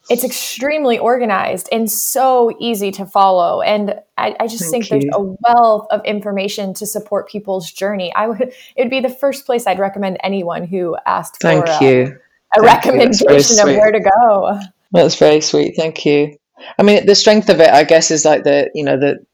[0.08, 3.60] it's extremely organized and so easy to follow.
[3.60, 5.00] And I, I just think you.
[5.00, 8.14] there's a wealth of information to support people's journey.
[8.14, 11.84] I would it would be the first place I'd recommend anyone who asked Thank for
[11.84, 12.18] you.
[12.56, 14.60] a, a recommendation of where to go.
[14.92, 15.74] That's very sweet.
[15.76, 16.36] Thank you.
[16.78, 19.24] I mean, the strength of it, I guess, is like the you know the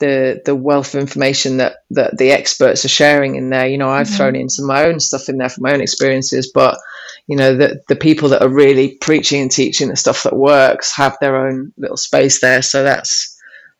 [0.00, 3.68] the the wealth of information that that the experts are sharing in there.
[3.68, 4.16] You know, I've mm-hmm.
[4.16, 6.78] thrown in some of my own stuff in there from my own experiences, but
[7.26, 10.94] you know the the people that are really preaching and teaching the stuff that works
[10.96, 12.62] have their own little space there.
[12.62, 13.36] So that's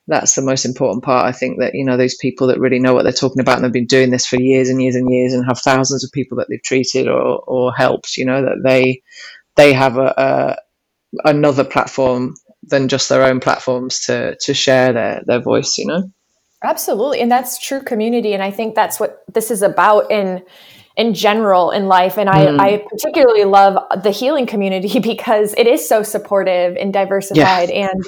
[0.07, 1.27] that's the most important part.
[1.27, 3.65] I think that you know those people that really know what they're talking about and
[3.65, 6.37] they've been doing this for years and years and years and have thousands of people
[6.39, 8.17] that they've treated or or helped.
[8.17, 9.03] You know that they
[9.57, 10.57] they have a, a
[11.25, 15.79] another platform than just their own platforms to to share their their voice.
[15.79, 16.11] You know.
[16.63, 20.43] Absolutely, and that's true community, and I think that's what this is about in
[20.97, 22.19] in general in life.
[22.19, 22.61] And I, mm.
[22.61, 27.91] I particularly love the healing community because it is so supportive and diversified, yeah.
[27.91, 28.05] and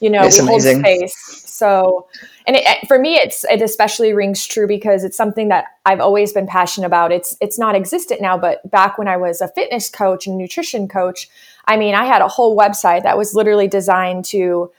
[0.00, 0.82] you know it's we amazing.
[0.82, 1.42] hold space.
[1.46, 2.08] So,
[2.44, 6.32] and it, for me, it's it especially rings true because it's something that I've always
[6.32, 7.12] been passionate about.
[7.12, 10.88] It's it's not existent now, but back when I was a fitness coach and nutrition
[10.88, 11.28] coach,
[11.66, 14.70] I mean, I had a whole website that was literally designed to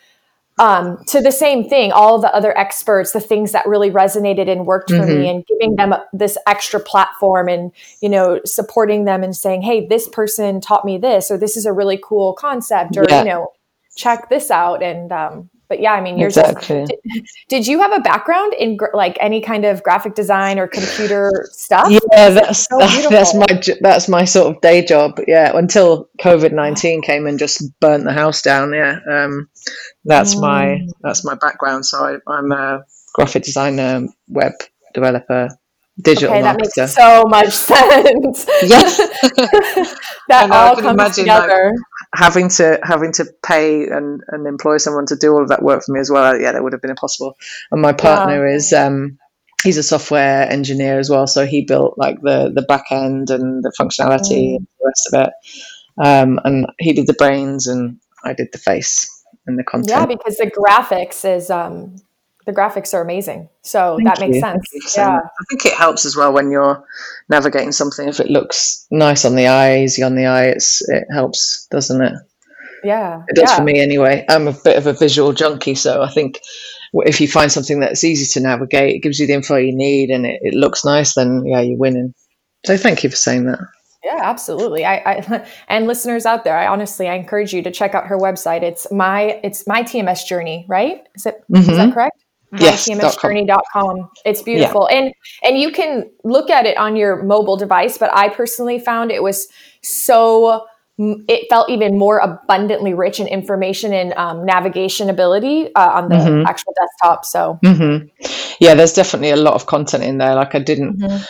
[0.60, 4.68] um, to the same thing, all the other experts, the things that really resonated and
[4.68, 5.22] worked for mm-hmm.
[5.22, 9.88] me, and giving them this extra platform, and you know, supporting them and saying, "Hey,
[9.88, 13.20] this person taught me this, or this is a really cool concept, or yeah.
[13.20, 13.52] you know,
[13.96, 16.38] check this out." And um, but yeah, I mean, yours.
[16.38, 16.86] Exactly.
[16.86, 20.68] Did, did, you have a background in gr- like any kind of graphic design or
[20.68, 21.90] computer stuff?
[21.90, 22.78] Yeah, that's so
[23.10, 23.48] that's my
[23.82, 25.20] that's my sort of day job.
[25.28, 28.74] Yeah, until COVID nineteen came and just burnt the house down.
[28.74, 29.50] Yeah, um,
[30.06, 30.42] that's mm.
[30.42, 31.86] my that's my background.
[31.86, 34.54] So I, am a graphic designer, web
[34.94, 35.50] developer,
[36.02, 38.46] digital okay, that makes so much sense.
[38.64, 38.98] Yes,
[40.30, 41.72] that all comes together.
[41.72, 41.80] Like,
[42.16, 45.84] having to having to pay and, and employ someone to do all of that work
[45.84, 47.36] for me as well, yeah, that would have been impossible.
[47.72, 48.56] And my partner yeah.
[48.56, 49.18] is um,
[49.64, 53.64] he's a software engineer as well, so he built like the the back end and
[53.64, 54.56] the functionality mm.
[54.58, 55.34] and the rest of it.
[56.06, 59.10] Um, and he did the brains, and I did the face
[59.46, 59.90] and the content.
[59.90, 61.96] Yeah, because the graphics is um,
[62.46, 63.50] the graphics are amazing.
[63.62, 64.42] So Thank that makes you.
[64.42, 64.96] sense.
[64.98, 65.18] Yeah.
[65.18, 66.84] I think it helps as well when you're
[67.30, 68.08] navigating something.
[68.08, 72.02] If it looks nice on the eye, easy on the eye, it's it helps, doesn't
[72.02, 72.14] it?
[72.84, 73.24] Yeah.
[73.28, 73.58] It does yeah.
[73.58, 74.26] for me anyway.
[74.30, 76.40] I'm a bit of a visual junkie, so I think
[76.94, 80.10] if you find something that's easy to navigate, it gives you the info you need,
[80.10, 82.14] and it, it looks nice, then yeah, you're winning.
[82.66, 83.60] So thank you for saying that.
[84.04, 84.84] Yeah, absolutely.
[84.84, 88.18] I, I, and listeners out there, I honestly I encourage you to check out her
[88.18, 88.62] website.
[88.62, 91.08] It's my it's my TMS journey, right?
[91.16, 91.58] Is it mm-hmm.
[91.58, 91.92] is that mm-hmm.
[92.60, 94.10] Yes, tmsjourney.com.
[94.26, 94.88] It's beautiful.
[94.90, 94.98] Yeah.
[94.98, 95.14] And
[95.44, 99.24] and you can look at it on your mobile device, but I personally found it
[99.24, 99.48] was
[99.82, 100.66] so
[101.00, 106.16] it felt even more abundantly rich in information and um, navigation ability uh, on the
[106.16, 106.46] mm-hmm.
[106.46, 107.26] actual desktop.
[107.26, 108.08] So, mm-hmm.
[108.60, 110.36] yeah, there's definitely a lot of content in there.
[110.36, 111.24] Like I didn't, mm-hmm.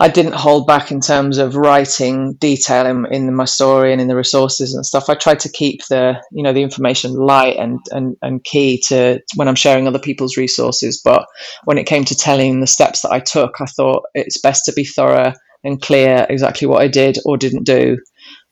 [0.00, 4.06] I didn't hold back in terms of writing detail in, in my story and in
[4.06, 5.08] the resources and stuff.
[5.08, 9.20] I tried to keep the you know the information light and and and key to
[9.34, 11.00] when I'm sharing other people's resources.
[11.02, 11.26] But
[11.64, 14.72] when it came to telling the steps that I took, I thought it's best to
[14.72, 15.32] be thorough
[15.64, 17.98] and clear exactly what I did or didn't do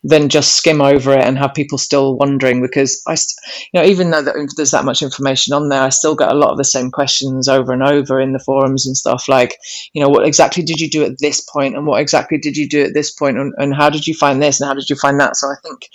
[0.06, 3.16] than just skim over it and have people still wondering because I,
[3.72, 6.52] you know, even though there's that much information on there, I still get a lot
[6.52, 9.58] of the same questions over and over in the forums and stuff like,
[9.94, 12.68] you know, what exactly did you do at this point and what exactly did you
[12.68, 14.94] do at this point and, and how did you find this and how did you
[14.94, 15.36] find that?
[15.36, 15.88] So I think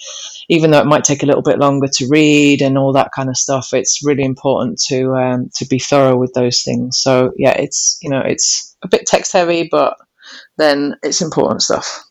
[0.50, 3.30] even though it might take a little bit longer to read and all that kind
[3.30, 7.00] of stuff, it's really important to um, to be thorough with those things.
[7.00, 9.95] So yeah, it's you know it's a bit text heavy, but
[10.58, 12.04] then it's important stuff.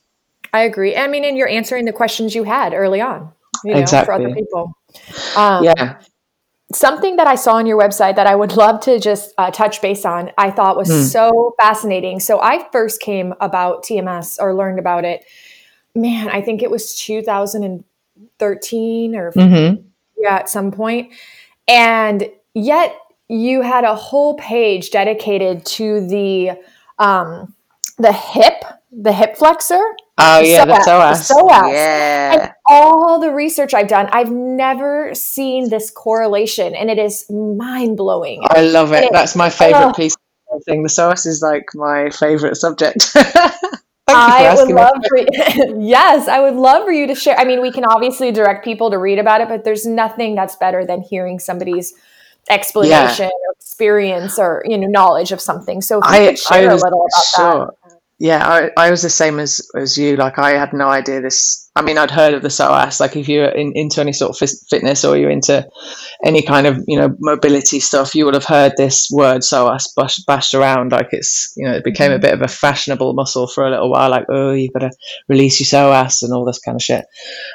[0.53, 0.97] I agree.
[0.97, 3.33] I mean, and you're answering the questions you had early on,
[3.65, 4.07] you know, exactly.
[4.07, 4.73] for other people.
[5.37, 6.01] Um, yeah.
[6.73, 9.83] Something that I saw on your website that I would love to just uh, touch
[9.83, 11.05] base on, I thought was mm.
[11.05, 12.21] so fascinating.
[12.21, 15.25] So I first came about TMS or learned about it.
[15.95, 19.83] Man, I think it was 2013 or mm-hmm.
[20.17, 21.13] yeah, at some point.
[21.67, 22.97] And yet
[23.29, 26.53] you had a whole page dedicated to the
[26.99, 27.55] um,
[27.99, 29.83] the hip, the hip flexor
[30.21, 31.29] Oh yeah, the psoas.
[31.29, 31.73] The psoas.
[31.73, 32.33] Yeah.
[32.33, 37.97] And all the research I've done, I've never seen this correlation, and it is mind
[37.97, 38.43] blowing.
[38.51, 39.09] I love it.
[39.13, 40.17] That's my favorite uh, piece
[40.53, 40.83] of thing.
[40.83, 43.13] The psoas is like my favorite subject.
[44.13, 45.27] I would love for you,
[45.81, 47.39] yes, I would love for you to share.
[47.39, 50.57] I mean, we can obviously direct people to read about it, but there's nothing that's
[50.57, 51.95] better than hearing somebody's
[52.49, 53.49] explanation yeah.
[53.49, 55.81] or experience or you know knowledge of something.
[55.81, 57.67] So if you I, could share a little about sure.
[57.67, 57.80] that
[58.21, 60.17] yeah, I, I was the same as as you.
[60.17, 61.70] Like I had no idea this.
[61.77, 62.99] I mean, I'd heard of the psoas.
[62.99, 65.67] Like if you're in, into any sort of fitness or you're into
[66.25, 70.27] any kind of you know mobility stuff, you would have heard this word psoas bashed,
[70.27, 70.91] bashed around.
[70.91, 72.23] Like it's you know it became a mm-hmm.
[72.23, 74.11] bit of a fashionable muscle for a little while.
[74.11, 74.91] Like oh, you've got to
[75.29, 77.05] release your psoas and all this kind of shit.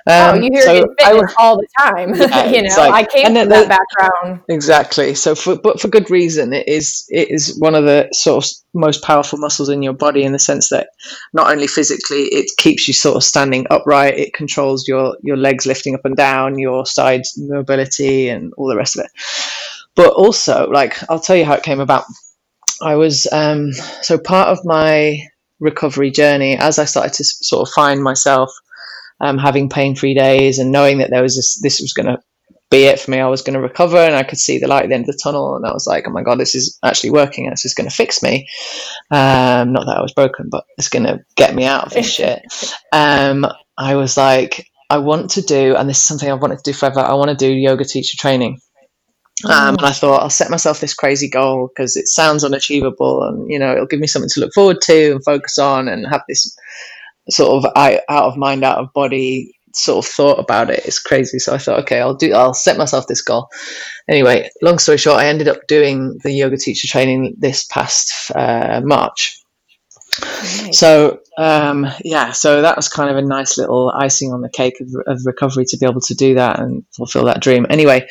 [0.08, 2.16] Um, oh, you hear so it in fitness I, all the time.
[2.36, 4.42] Yeah, you know, like, I came from that background.
[4.50, 5.14] Exactly.
[5.14, 6.54] So for but for good reason.
[6.54, 10.24] It is it is one of the sort of most powerful muscles in your body
[10.24, 10.90] in the sense that
[11.34, 15.66] not only physically it keeps you sort of standing upright it controls your your legs
[15.66, 19.12] lifting up and down your side mobility and all the rest of it
[19.96, 22.04] but also like I'll tell you how it came about.
[22.82, 25.20] I was um, so part of my
[25.60, 28.52] recovery journey as I started to sort of find myself
[29.22, 32.22] um, having pain free days and knowing that there was this this was going to
[32.70, 33.20] be it for me.
[33.20, 35.16] I was going to recover and I could see the light at the end of
[35.16, 35.56] the tunnel.
[35.56, 37.50] And I was like, oh my God, this is actually working.
[37.50, 38.50] This is going to fix me.
[39.12, 42.12] Um, not that I was broken, but it's going to get me out of this
[42.12, 42.42] shit.
[42.92, 43.46] Um,
[43.78, 46.74] I was like, I want to do, and this is something I've wanted to do
[46.74, 47.00] forever.
[47.00, 48.60] I want to do yoga teacher training.
[49.44, 53.50] Um, and I thought I'll set myself this crazy goal because it sounds unachievable, and
[53.50, 56.22] you know it'll give me something to look forward to and focus on, and have
[56.30, 56.56] this
[57.30, 60.86] sort of out of mind, out of body sort of thought about it.
[60.86, 61.40] It's crazy.
[61.40, 62.34] So I thought, okay, I'll do.
[62.34, 63.50] I'll set myself this goal.
[64.08, 68.82] Anyway, long story short, I ended up doing the yoga teacher training this past uh,
[68.84, 69.38] March.
[70.72, 74.80] So um, yeah, so that was kind of a nice little icing on the cake
[74.80, 77.66] of, of recovery to be able to do that and fulfill that dream.
[77.70, 78.08] Anyway,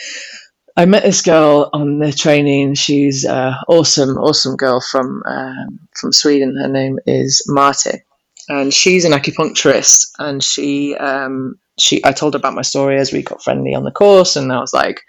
[0.76, 2.74] I met this girl on the training.
[2.74, 6.56] She's an awesome, awesome girl from um, from Sweden.
[6.60, 8.02] Her name is Marte,
[8.48, 10.10] and she's an acupuncturist.
[10.18, 13.84] And she um, she I told her about my story as we got friendly on
[13.84, 15.00] the course, and I was like,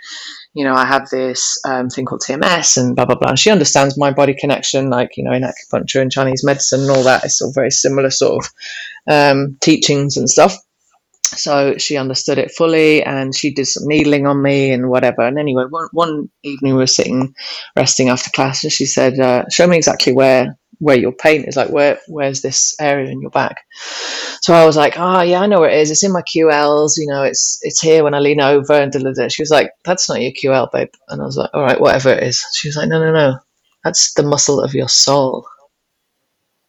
[0.55, 3.29] you know, I have this um, thing called TMS and blah blah blah.
[3.29, 6.89] And she understands mind body connection, like you know, in acupuncture and Chinese medicine and
[6.89, 7.25] all that.
[7.25, 8.51] It's all very similar sort of
[9.07, 10.55] um, teachings and stuff.
[11.37, 15.21] So she understood it fully, and she did some needling on me and whatever.
[15.21, 17.33] And anyway, one, one evening we were sitting
[17.75, 21.55] resting after class, and she said, uh, "Show me exactly where where your pain is.
[21.55, 23.65] Like where where's this area in your back?"
[24.41, 25.91] So I was like, "Ah, oh, yeah, I know where it is.
[25.91, 26.97] It's in my QLs.
[26.97, 29.27] You know, it's it's here when I lean over." And da, da, da.
[29.27, 32.09] she was like, "That's not your QL, babe." And I was like, "All right, whatever
[32.09, 33.39] it is." She was like, "No, no, no,
[33.83, 35.45] that's the muscle of your soul."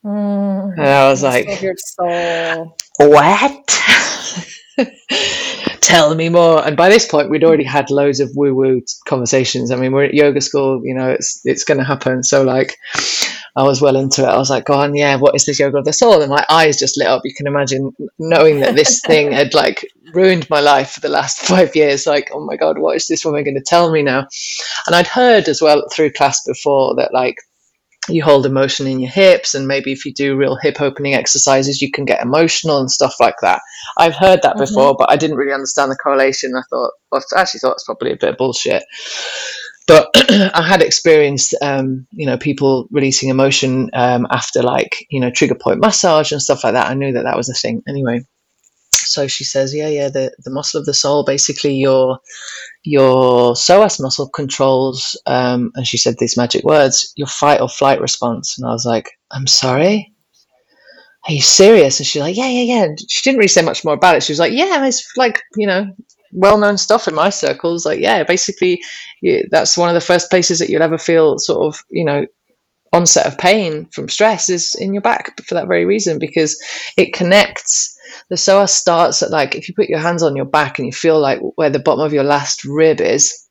[0.06, 3.82] Mm, and I was like, soul." What?
[5.80, 6.64] Tell me more.
[6.64, 9.72] And by this point, we'd already had loads of woo woo conversations.
[9.72, 12.22] I mean, we're at yoga school, you know, it's it's going to happen.
[12.22, 12.78] So like,
[13.56, 14.28] I was well into it.
[14.28, 15.16] I was like, "Go on, yeah.
[15.16, 17.22] What is this yoga of the soul?" And my eyes just lit up.
[17.24, 21.38] You can imagine knowing that this thing had like ruined my life for the last
[21.48, 22.06] five years.
[22.06, 24.28] Like, oh my god, what is this woman going to tell me now?
[24.86, 27.38] And I'd heard as well through class before that like
[28.08, 31.82] you hold emotion in your hips and maybe if you do real hip opening exercises
[31.82, 33.60] you can get emotional and stuff like that.
[33.96, 34.64] I've heard that mm-hmm.
[34.64, 36.54] before but i didn't really understand the correlation.
[36.54, 38.84] I thought well, i actually thought it's probably a bit of bullshit.
[39.86, 45.30] But i had experienced um, you know people releasing emotion um, after like you know
[45.30, 46.90] trigger point massage and stuff like that.
[46.90, 47.82] I knew that that was a thing.
[47.88, 48.24] Anyway
[49.06, 52.18] so she says yeah yeah the, the muscle of the soul basically your
[52.86, 58.00] your psoas muscle controls, um, and she said these magic words, your fight or flight
[58.00, 58.56] response.
[58.56, 60.12] And I was like, I'm sorry?
[61.28, 61.98] Are you serious?
[61.98, 62.86] And she's like, yeah, yeah, yeah.
[63.08, 64.22] She didn't really say much more about it.
[64.22, 65.92] She was like, yeah, it's like, you know,
[66.30, 67.84] well known stuff in my circles.
[67.84, 68.80] Like, yeah, basically,
[69.50, 72.24] that's one of the first places that you'll ever feel sort of, you know,
[72.92, 76.56] onset of pain from stress is in your back for that very reason because
[76.96, 77.95] it connects
[78.31, 80.92] the psoas starts at like if you put your hands on your back and you
[80.92, 83.48] feel like where the bottom of your last rib is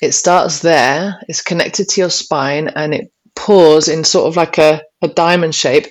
[0.00, 4.58] it starts there it's connected to your spine and it pours in sort of like
[4.58, 5.86] a, a diamond shape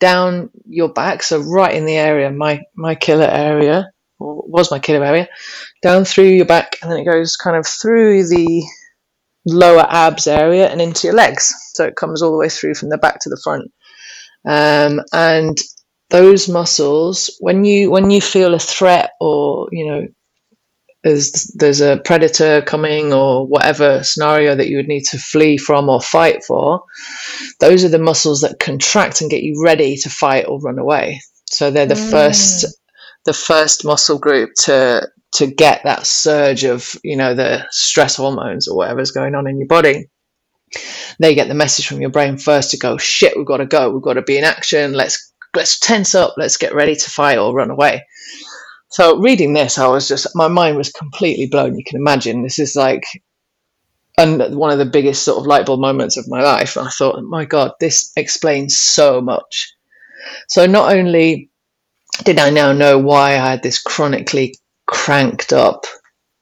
[0.00, 4.78] down your back so right in the area my my killer area or was my
[4.78, 5.28] killer area
[5.82, 8.62] down through your back and then it goes kind of through the
[9.46, 11.54] lower abs area and into your legs.
[11.74, 13.70] So it comes all the way through from the back to the front.
[14.44, 15.56] Um, and
[16.10, 20.06] those muscles when you when you feel a threat or you know
[21.02, 25.88] there's there's a predator coming or whatever scenario that you would need to flee from
[25.88, 26.82] or fight for
[27.60, 31.20] those are the muscles that contract and get you ready to fight or run away.
[31.46, 32.10] So they're the mm.
[32.10, 32.66] first
[33.24, 38.68] the first muscle group to to get that surge of you know the stress hormones
[38.68, 40.08] or whatever's going on in your body.
[41.18, 43.90] They get the message from your brain first to go shit we've got to go.
[43.90, 44.92] We've got to be in action.
[44.92, 45.25] Let's
[45.56, 48.06] let's tense up, let's get ready to fight or run away.
[48.90, 51.76] So reading this, I was just my mind was completely blown.
[51.76, 53.04] You can imagine this is like
[54.18, 56.76] and one of the biggest sort of light bulb moments of my life.
[56.76, 59.74] And I thought, my God, this explains so much.
[60.48, 61.50] So not only
[62.24, 64.54] did I now know why I had this chronically
[64.86, 65.84] cranked up,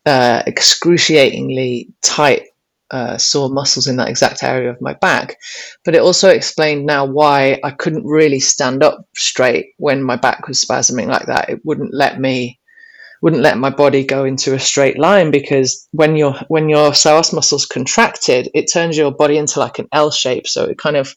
[0.07, 2.45] uh, excruciatingly tight
[2.91, 5.37] uh, sore muscles in that exact area of my back.
[5.85, 10.47] But it also explained now why I couldn't really stand up straight when my back
[10.49, 11.51] was spasming like that.
[11.51, 12.61] It wouldn't let me
[13.23, 17.33] wouldn't let my body go into a straight line because when your when your psoas
[17.33, 20.47] muscles contracted, it turns your body into like an L shape.
[20.47, 21.15] So it kind of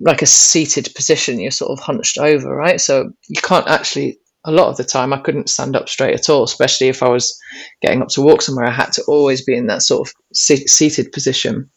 [0.00, 1.38] like a seated position.
[1.38, 2.80] You're sort of hunched over, right?
[2.80, 6.28] So you can't actually a lot of the time I couldn't stand up straight at
[6.28, 7.38] all, especially if I was
[7.82, 8.66] getting up to walk somewhere.
[8.66, 11.70] I had to always be in that sort of seated position.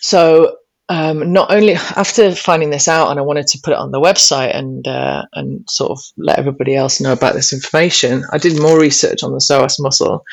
[0.00, 0.56] So
[0.88, 4.00] um, not only after finding this out, and I wanted to put it on the
[4.00, 8.60] website and uh, and sort of let everybody else know about this information, I did
[8.60, 10.24] more research on the psoas muscle,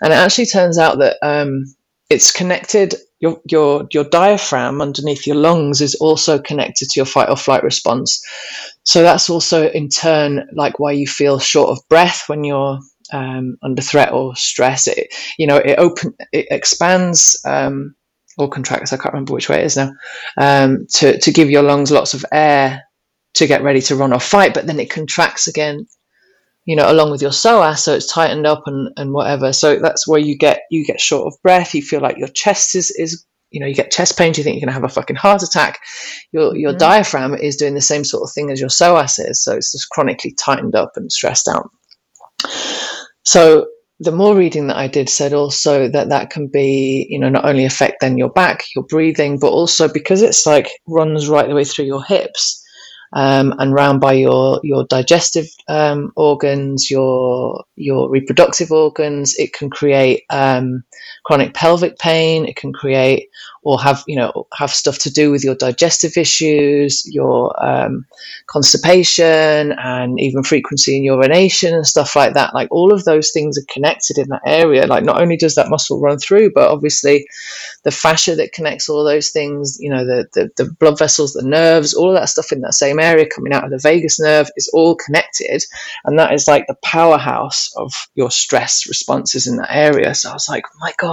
[0.00, 1.64] and it actually turns out that um,
[2.08, 2.94] it's connected.
[3.20, 7.62] Your your your diaphragm underneath your lungs is also connected to your fight or flight
[7.62, 8.22] response.
[8.84, 12.78] So that's also in turn like why you feel short of breath when you're
[13.12, 14.86] um, under threat or stress.
[14.86, 17.40] It you know it open it expands.
[17.44, 17.94] Um,
[18.38, 19.92] or contracts, I can't remember which way it is now,
[20.38, 22.84] um, to, to give your lungs lots of air
[23.34, 25.86] to get ready to run or fight, but then it contracts again,
[26.70, 29.52] you know, along with your psoas, so it's tightened up and, and whatever.
[29.52, 32.76] So that's where you get you get short of breath, you feel like your chest
[32.76, 35.16] is is you know, you get chest pain, you think you're gonna have a fucking
[35.16, 35.80] heart attack.
[36.30, 36.78] Your your mm-hmm.
[36.78, 39.90] diaphragm is doing the same sort of thing as your psoas is, so it's just
[39.90, 41.68] chronically tightened up and stressed out.
[43.24, 43.66] So
[43.98, 47.46] the more reading that I did said also that that can be, you know, not
[47.46, 51.54] only affect then your back, your breathing, but also because it's like runs right the
[51.56, 52.59] way through your hips
[53.12, 59.34] um, and round by your your digestive um, organs, your your reproductive organs.
[59.38, 60.84] It can create um,
[61.24, 62.46] chronic pelvic pain.
[62.46, 63.28] It can create
[63.62, 68.06] or have you know have stuff to do with your digestive issues, your um,
[68.46, 72.54] constipation, and even frequency in urination and stuff like that.
[72.54, 74.86] Like all of those things are connected in that area.
[74.86, 77.26] Like not only does that muscle run through, but obviously
[77.84, 79.78] the fascia that connects all those things.
[79.78, 82.74] You know the the, the blood vessels, the nerves, all of that stuff in that
[82.74, 85.62] same area coming out of the vagus nerve is all connected,
[86.04, 90.14] and that is like the powerhouse of your stress responses in that area.
[90.14, 91.09] So I was like, oh my god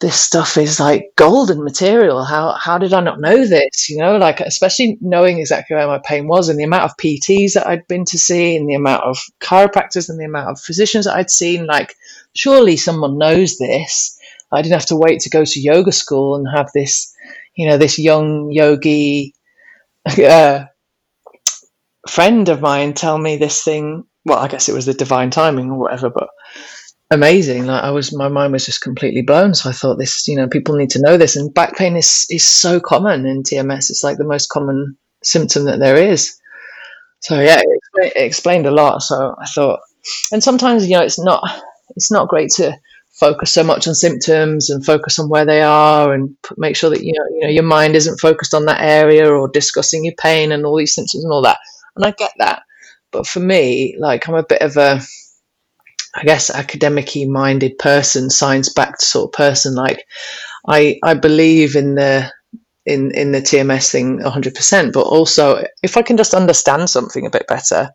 [0.00, 2.24] this stuff is like golden material.
[2.24, 3.88] How how did I not know this?
[3.88, 7.54] You know, like especially knowing exactly where my pain was and the amount of PTs
[7.54, 11.04] that I'd been to see and the amount of chiropractors and the amount of physicians
[11.04, 11.66] that I'd seen.
[11.66, 11.94] Like,
[12.34, 14.18] surely someone knows this.
[14.50, 17.14] I didn't have to wait to go to yoga school and have this,
[17.54, 19.34] you know, this young yogi
[20.18, 20.64] uh,
[22.08, 24.04] friend of mine tell me this thing.
[24.24, 26.28] Well, I guess it was the divine timing or whatever, but
[27.12, 27.66] amazing.
[27.66, 29.54] Like I was, my mind was just completely blown.
[29.54, 31.36] So I thought this, you know, people need to know this.
[31.36, 33.90] And back pain is is so common in TMS.
[33.90, 36.38] It's like the most common symptom that there is.
[37.20, 39.02] So yeah, it, it explained a lot.
[39.02, 39.80] So I thought,
[40.32, 41.42] and sometimes you know, it's not
[41.96, 42.76] it's not great to
[43.10, 47.04] focus so much on symptoms and focus on where they are and make sure that
[47.04, 50.50] you know you know your mind isn't focused on that area or discussing your pain
[50.50, 51.58] and all these symptoms and all that.
[51.96, 52.62] And I get that.
[53.10, 55.00] But for me, like I'm a bit of a
[56.14, 59.74] I guess academically minded person, science backed sort of person.
[59.74, 60.04] Like
[60.66, 62.30] I I believe in the
[62.84, 67.30] in in the TMS thing 100%, but also if I can just understand something a
[67.30, 67.90] bit better,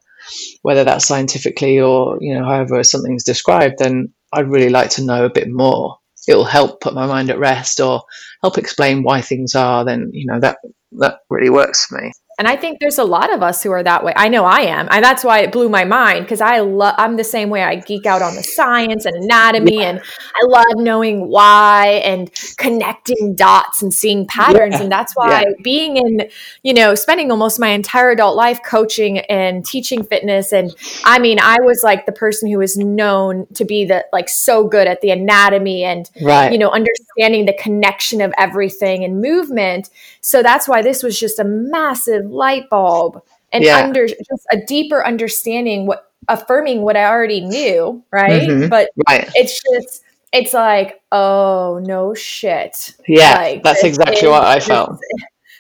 [0.62, 5.26] whether that's scientifically or you know however something's described, then I'd really like to know
[5.26, 5.98] a bit more.
[6.28, 8.04] It'll help put my mind at rest or
[8.42, 9.86] help explain why things are.
[9.86, 10.58] Then you know that
[10.94, 12.12] that really works for me.
[12.40, 14.14] And I think there's a lot of us who are that way.
[14.16, 14.88] I know I am.
[14.92, 17.64] And that's why it blew my mind because I love I'm the same way.
[17.64, 19.90] I geek out on the science and anatomy yeah.
[19.90, 24.76] and I love knowing why and connecting dots and seeing patterns.
[24.76, 24.84] Yeah.
[24.84, 25.54] And that's why yeah.
[25.64, 26.30] being in,
[26.62, 30.54] you know, spending almost my entire adult life coaching and teaching fitness.
[30.54, 30.76] And
[31.06, 34.68] I mean, I was like the person who was known to be the like so
[34.68, 36.52] good at the anatomy and right.
[36.52, 39.90] you know, understanding the connection of everything and movement.
[40.22, 43.22] So that's why this was just a massive light bulb
[43.52, 43.78] and yeah.
[43.78, 48.50] under just a deeper understanding what affirming what I already knew, right?
[48.50, 48.70] Mm-hmm.
[48.70, 49.30] But right.
[49.36, 50.04] it's just
[50.34, 52.96] it's like, oh no shit.
[53.08, 55.00] Yeah, like, that's exactly what I felt.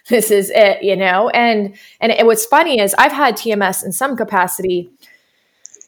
[0.09, 1.27] This is it, you know?
[1.31, 4.89] And and it, what's funny is I've had TMS in some capacity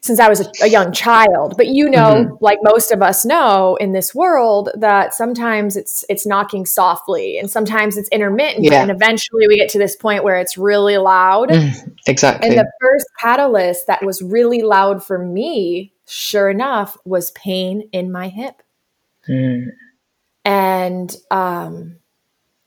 [0.02, 1.54] since I was a, a, young child.
[1.56, 2.34] But you know, mm-hmm.
[2.40, 7.50] like most of us know in this world, that sometimes it's it's knocking softly, and
[7.50, 8.82] sometimes it's intermittent, yeah.
[8.82, 11.50] and eventually we get to this point where it's really loud.
[11.50, 12.48] Mm, exactly.
[12.48, 18.10] And the first catalyst that was really loud for me, sure enough, was pain in
[18.10, 18.62] my hip.
[19.28, 19.66] Mm.
[20.46, 21.99] And um,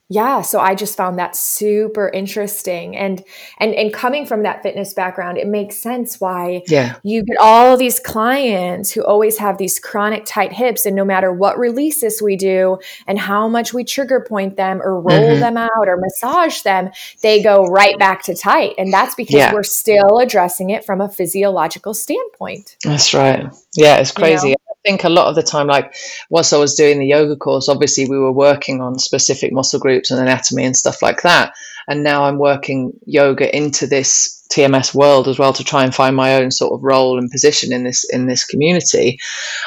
[0.10, 3.24] yeah so i just found that super interesting and
[3.60, 7.78] and and coming from that fitness background it makes sense why yeah you get all
[7.78, 12.36] these clients who always have these chronic tight hips and no matter what releases we
[12.36, 12.78] do
[13.08, 15.40] and how much we trigger point them or roll mm-hmm.
[15.40, 16.92] them out or massage them
[17.22, 19.54] they go right back to tight and that's because yeah.
[19.54, 24.63] we're still addressing it from a physiological standpoint that's right yeah it's crazy you know?
[24.84, 25.94] Think a lot of the time, like
[26.30, 30.12] once I was doing the yoga course, obviously we were working on specific muscle groups
[30.12, 31.54] and anatomy and stuff like that.
[31.88, 36.16] and now I'm working yoga into this TMS world as well to try and find
[36.16, 39.18] my own sort of role and position in this in this community.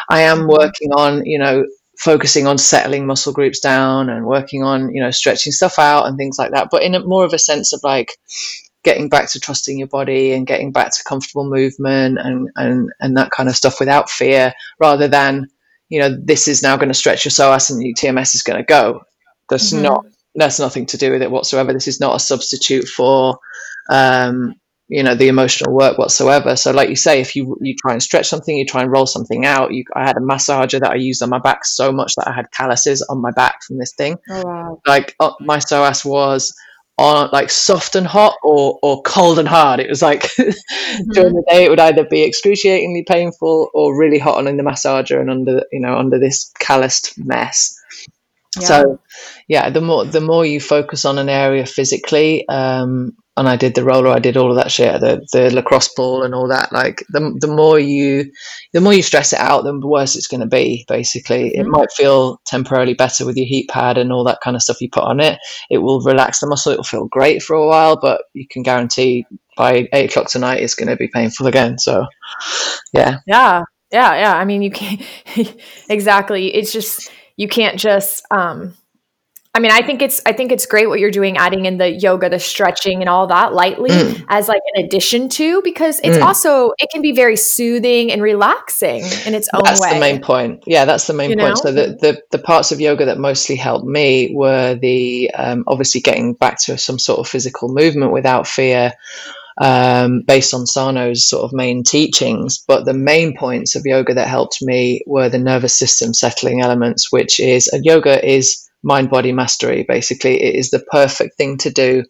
[0.08, 0.50] I am mm-hmm.
[0.50, 1.66] working on, you know,
[1.98, 6.16] focusing on settling muscle groups down and working on, you know, stretching stuff out and
[6.16, 8.12] things like that, but in a, more of a sense of like
[8.86, 13.16] getting back to trusting your body and getting back to comfortable movement and and and
[13.16, 15.48] that kind of stuff without fear rather than
[15.88, 18.58] you know this is now going to stretch your psoas and your tms is going
[18.58, 19.02] to go.
[19.50, 19.82] That's mm-hmm.
[19.82, 20.06] not
[20.36, 21.72] that's nothing to do with it whatsoever.
[21.72, 23.40] This is not a substitute for
[23.90, 24.54] um,
[24.86, 26.54] you know the emotional work whatsoever.
[26.54, 29.06] So like you say if you you try and stretch something you try and roll
[29.06, 29.74] something out.
[29.74, 32.32] You i had a massager that i used on my back so much that i
[32.32, 34.16] had calluses on my back from this thing.
[34.30, 34.80] Oh, wow.
[34.86, 36.54] like uh, my psoas was
[36.98, 39.80] on like soft and hot or or cold and hard.
[39.80, 41.10] It was like mm-hmm.
[41.10, 44.62] during the day it would either be excruciatingly painful or really hot on in the
[44.62, 47.78] massager and under you know under this calloused mess.
[48.58, 48.66] Yeah.
[48.66, 49.00] So
[49.48, 53.74] yeah, the more the more you focus on an area physically, um, and I did
[53.74, 56.72] the roller, I did all of that shit, the the lacrosse ball and all that.
[56.72, 58.32] Like the the more you
[58.72, 60.84] the more you stress it out, the worse it's going to be.
[60.88, 61.60] Basically, mm-hmm.
[61.60, 64.80] it might feel temporarily better with your heat pad and all that kind of stuff
[64.80, 65.38] you put on it.
[65.68, 66.72] It will relax the muscle.
[66.72, 69.26] It will feel great for a while, but you can guarantee
[69.56, 71.78] by eight o'clock tonight it's going to be painful again.
[71.78, 72.06] So,
[72.94, 74.36] yeah, yeah, yeah, yeah.
[74.36, 75.02] I mean, you can't
[75.90, 76.54] exactly.
[76.54, 78.24] It's just you can't just.
[78.30, 78.74] um
[79.56, 81.90] I mean, I think it's I think it's great what you're doing, adding in the
[81.90, 84.24] yoga, the stretching, and all that lightly mm.
[84.28, 86.22] as like an addition to because it's mm.
[86.22, 89.88] also it can be very soothing and relaxing in its own that's way.
[89.88, 90.64] That's the main point.
[90.66, 91.48] Yeah, that's the main you point.
[91.48, 91.54] Know?
[91.54, 96.02] So the, the the parts of yoga that mostly helped me were the um, obviously
[96.02, 98.92] getting back to some sort of physical movement without fear.
[99.58, 102.62] Um, based on Sarno's sort of main teachings.
[102.68, 107.10] But the main points of yoga that helped me were the nervous system settling elements,
[107.10, 110.42] which is, and yoga is mind body mastery basically.
[110.42, 112.04] It is the perfect thing to do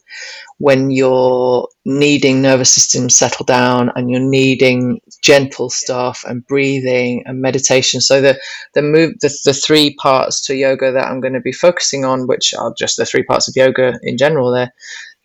[0.59, 7.41] when you're needing nervous system settle down and you're needing gentle stuff and breathing and
[7.41, 8.01] meditation.
[8.01, 8.39] So the
[8.75, 12.27] the move the, the three parts to yoga that i'm going to be focusing on
[12.27, 14.73] which are just the three parts of yoga in general they're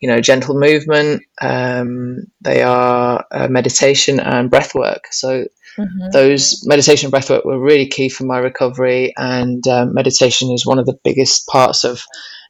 [0.01, 5.05] you know gentle movement um, they are uh, meditation and breath work.
[5.11, 5.45] So
[5.77, 6.11] Mm-hmm.
[6.11, 10.79] Those meditation and breathwork were really key for my recovery, and um, meditation is one
[10.79, 12.03] of the biggest parts of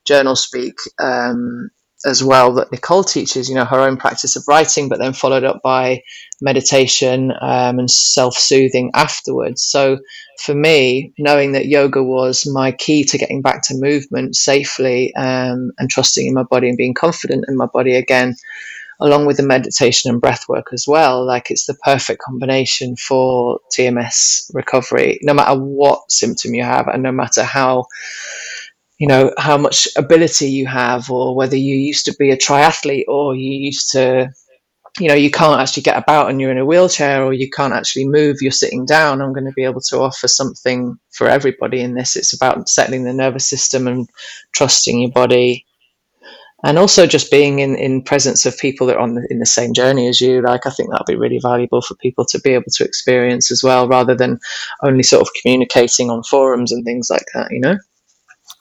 [0.07, 1.69] JournalSpeak um,
[2.05, 3.47] as well that Nicole teaches.
[3.47, 6.01] You know, her own practice of writing, but then followed up by
[6.41, 9.63] meditation um, and self-soothing afterwards.
[9.63, 9.99] So
[10.39, 15.71] for me, knowing that yoga was my key to getting back to movement safely um,
[15.78, 18.36] and trusting in my body and being confident in my body again
[18.99, 21.25] along with the meditation and breath work as well.
[21.25, 27.03] Like it's the perfect combination for TMS recovery, no matter what symptom you have and
[27.03, 27.85] no matter how
[28.99, 33.05] you know how much ability you have or whether you used to be a triathlete
[33.07, 34.29] or you used to
[34.99, 37.73] you know you can't actually get about and you're in a wheelchair or you can't
[37.73, 41.81] actually move you're sitting down i'm going to be able to offer something for everybody
[41.81, 44.07] in this it's about settling the nervous system and
[44.53, 45.65] trusting your body
[46.64, 49.45] and also just being in, in presence of people that are on the, in the
[49.45, 52.51] same journey as you like i think that'll be really valuable for people to be
[52.51, 54.39] able to experience as well rather than
[54.84, 57.78] only sort of communicating on forums and things like that you know?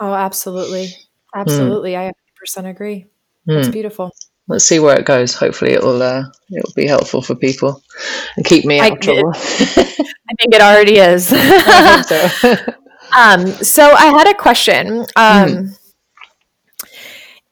[0.01, 0.89] Oh absolutely.
[1.35, 1.93] Absolutely.
[1.93, 2.09] Mm.
[2.09, 3.07] i 100% agree.
[3.47, 3.73] That's mm.
[3.73, 4.11] beautiful.
[4.49, 5.35] Let's see where it goes.
[5.35, 7.81] Hopefully it'll uh, it'll be helpful for people.
[8.37, 9.33] And keep me out I, of trouble.
[9.35, 11.29] i think it already is.
[11.29, 12.57] So.
[13.17, 15.07] um so i had a question.
[15.17, 15.79] Um mm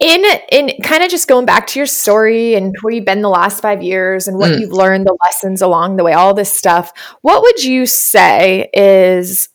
[0.01, 3.29] in in kind of just going back to your story and where you've been the
[3.29, 4.59] last five years and what mm.
[4.59, 9.49] you've learned the lessons along the way all this stuff what would you say is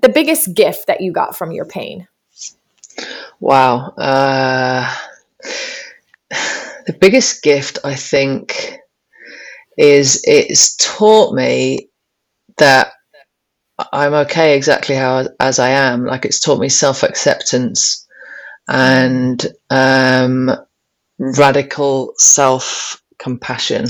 [0.00, 2.06] the biggest gift that you got from your pain?
[3.40, 4.94] Wow uh,
[6.86, 8.78] the biggest gift i think
[9.78, 11.88] is it's taught me
[12.58, 12.92] that
[13.92, 16.04] i'm okay exactly how as i am.
[16.04, 18.01] Like it's taught me self-acceptance
[18.68, 20.50] and um,
[21.18, 23.86] radical self compassion.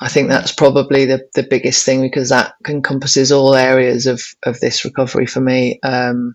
[0.00, 4.58] I think that's probably the, the biggest thing because that encompasses all areas of, of
[4.60, 5.78] this recovery for me.
[5.82, 6.34] Um,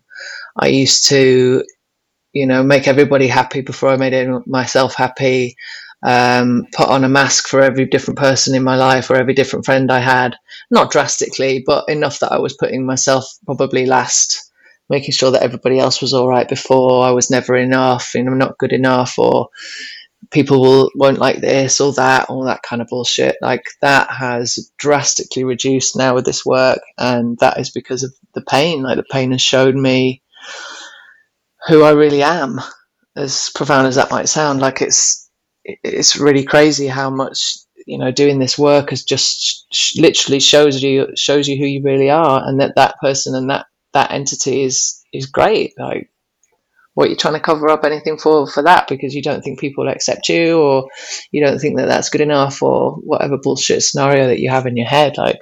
[0.57, 1.63] I used to,
[2.33, 5.55] you know, make everybody happy before I made myself happy.
[6.01, 9.65] Um, put on a mask for every different person in my life or every different
[9.65, 10.35] friend I had.
[10.71, 14.48] Not drastically, but enough that I was putting myself probably last
[14.89, 18.37] making sure that everybody else was all right before I was never enough and I'm
[18.37, 19.49] not good enough or
[20.31, 23.37] people will won't like this or that all that kind of bullshit.
[23.41, 28.41] Like that has drastically reduced now with this work and that is because of the
[28.41, 28.83] pain.
[28.83, 30.21] Like the pain has showed me
[31.67, 32.59] who I really am
[33.15, 35.29] as profound as that might sound, like it's
[35.65, 40.81] it's really crazy how much you know doing this work has just sh- literally shows
[40.81, 44.63] you shows you who you really are, and that that person and that that entity
[44.63, 45.73] is is great.
[45.77, 46.09] Like
[46.99, 49.85] what you're trying to cover up anything for for that because you don't think people
[49.85, 50.89] will accept you or
[51.31, 54.75] you don't think that that's good enough or whatever bullshit scenario that you have in
[54.75, 55.39] your head like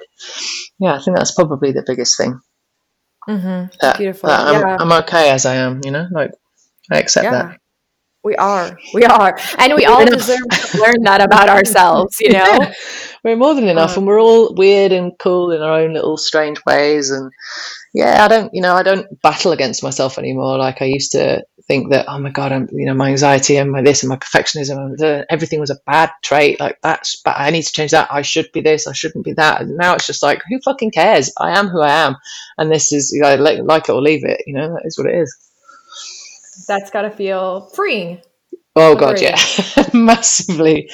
[0.78, 2.38] yeah i think that's probably the biggest thing
[3.28, 3.66] mm-hmm.
[3.80, 4.76] that, beautiful that I'm, yeah.
[4.78, 6.30] I'm okay as i am you know like
[6.92, 7.30] i accept yeah.
[7.32, 7.60] that
[8.24, 8.76] we are.
[8.92, 9.38] We are.
[9.58, 12.58] And we all deserve to learn that about ourselves, you know?
[12.60, 12.74] Yeah.
[13.24, 16.16] We're more than enough um, and we're all weird and cool in our own little
[16.16, 17.32] strange ways and
[17.94, 20.58] yeah, I don't, you know, I don't battle against myself anymore.
[20.58, 23.70] Like I used to think that, oh my God, I'm, you know, my anxiety and
[23.70, 26.60] my this and my perfectionism, and everything was a bad trait.
[26.60, 28.08] Like that's, but I need to change that.
[28.10, 28.86] I should be this.
[28.86, 29.62] I shouldn't be that.
[29.62, 31.32] And now it's just like, who fucking cares?
[31.38, 32.16] I am who I am.
[32.56, 34.98] And this is, you know, like, like it or leave it, you know, that is
[34.98, 35.36] what it is.
[36.66, 38.20] That's got to feel freeing.
[38.80, 39.36] Oh god, yeah,
[39.92, 40.88] massively,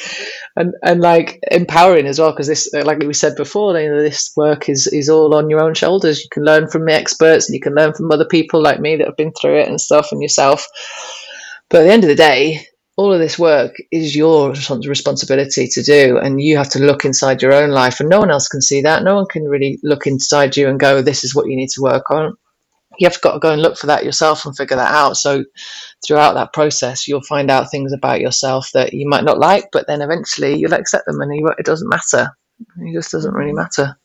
[0.56, 4.00] and and like empowering as well because this, uh, like we said before, you know,
[4.00, 6.22] this work is is all on your own shoulders.
[6.22, 8.96] You can learn from the experts, and you can learn from other people like me
[8.96, 10.66] that have been through it and stuff, and yourself.
[11.68, 12.66] But at the end of the day,
[12.96, 14.54] all of this work is your
[14.86, 18.30] responsibility to do, and you have to look inside your own life, and no one
[18.30, 19.04] else can see that.
[19.04, 21.82] No one can really look inside you and go, "This is what you need to
[21.82, 22.34] work on."
[22.98, 25.16] You've got to go and look for that yourself and figure that out.
[25.16, 25.44] So
[26.06, 29.86] throughout that process, you'll find out things about yourself that you might not like, but
[29.86, 32.36] then eventually you'll accept them and it doesn't matter.
[32.78, 33.98] It just doesn't really matter.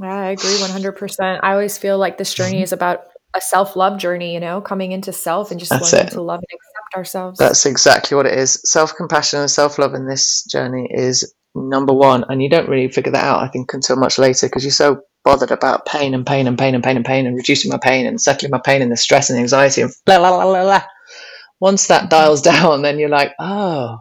[0.00, 1.40] Yeah, I agree 100%.
[1.42, 2.62] I always feel like this journey mm-hmm.
[2.62, 6.08] is about a self love journey, you know, coming into self and just That's learning
[6.08, 6.12] it.
[6.12, 7.38] to love and accept ourselves.
[7.38, 8.60] That's exactly what it is.
[8.64, 12.24] Self compassion and self love in this journey is number one.
[12.28, 15.02] And you don't really figure that out, I think, until much later because you're so
[15.24, 18.06] bothered about pain and pain and pain and pain and pain and reducing my pain
[18.06, 20.82] and settling my pain and the stress and anxiety and blah, blah, blah, blah, blah.
[21.60, 23.98] Once that dials down, then you're like, oh,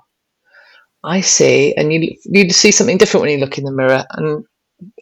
[1.03, 1.76] I see.
[1.76, 4.05] And you, you see something different when you look in the mirror.
[4.11, 4.45] And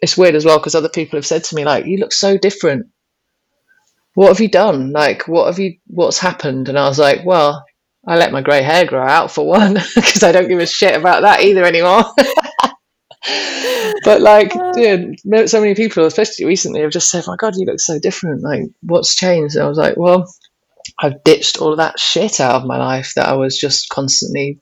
[0.01, 2.37] it's weird as well because other people have said to me, like, you look so
[2.37, 2.87] different.
[4.13, 4.91] What have you done?
[4.91, 6.69] Like, what have you, what's happened?
[6.69, 7.65] And I was like, well,
[8.07, 10.95] I let my grey hair grow out for one because I don't give a shit
[10.95, 12.03] about that either anymore.
[14.03, 14.71] but like, uh.
[14.73, 18.43] dude, so many people, especially recently, have just said, "My God, you look so different.
[18.43, 20.31] Like, what's changed?" And I was like, "Well,
[20.99, 24.59] I've ditched all of that shit out of my life that I was just constantly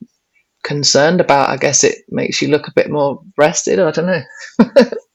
[0.64, 1.50] concerned about.
[1.50, 3.80] I guess it makes you look a bit more rested.
[3.80, 4.24] I don't know."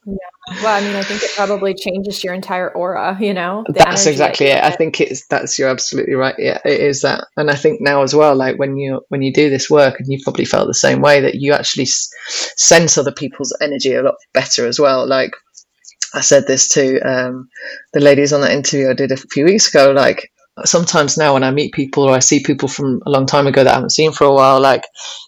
[0.50, 3.64] Well, I mean, I think it probably changes your entire aura, you know?
[3.68, 4.62] That's exactly it.
[4.62, 6.34] I think it's, that's, you're absolutely right.
[6.38, 7.26] Yeah, it is that.
[7.36, 10.08] And I think now as well, like when you, when you do this work and
[10.10, 12.10] you probably felt the same way that you actually s-
[12.56, 15.06] sense other people's energy a lot better as well.
[15.06, 15.32] Like
[16.14, 17.48] I said this to um,
[17.92, 20.30] the ladies on that interview I did a few weeks ago, like
[20.64, 23.64] sometimes now when I meet people or I see people from a long time ago
[23.64, 24.84] that I haven't seen for a while, like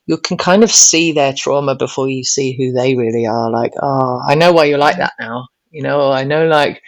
[0.07, 3.51] you can kind of see their trauma before you see who they really are.
[3.51, 5.49] Like, oh, I know why you're like that now.
[5.71, 6.83] You know, I know like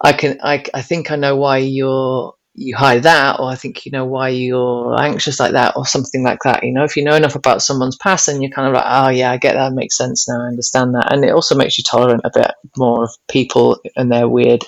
[0.00, 3.84] I can I I think I know why you're you hide that or I think
[3.84, 6.62] you know why you're anxious like that or something like that.
[6.62, 9.08] You know, if you know enough about someone's past and you're kind of like, Oh
[9.08, 11.12] yeah, I get that, makes sense now, I understand that.
[11.12, 14.64] And it also makes you tolerant a bit more of people and their weird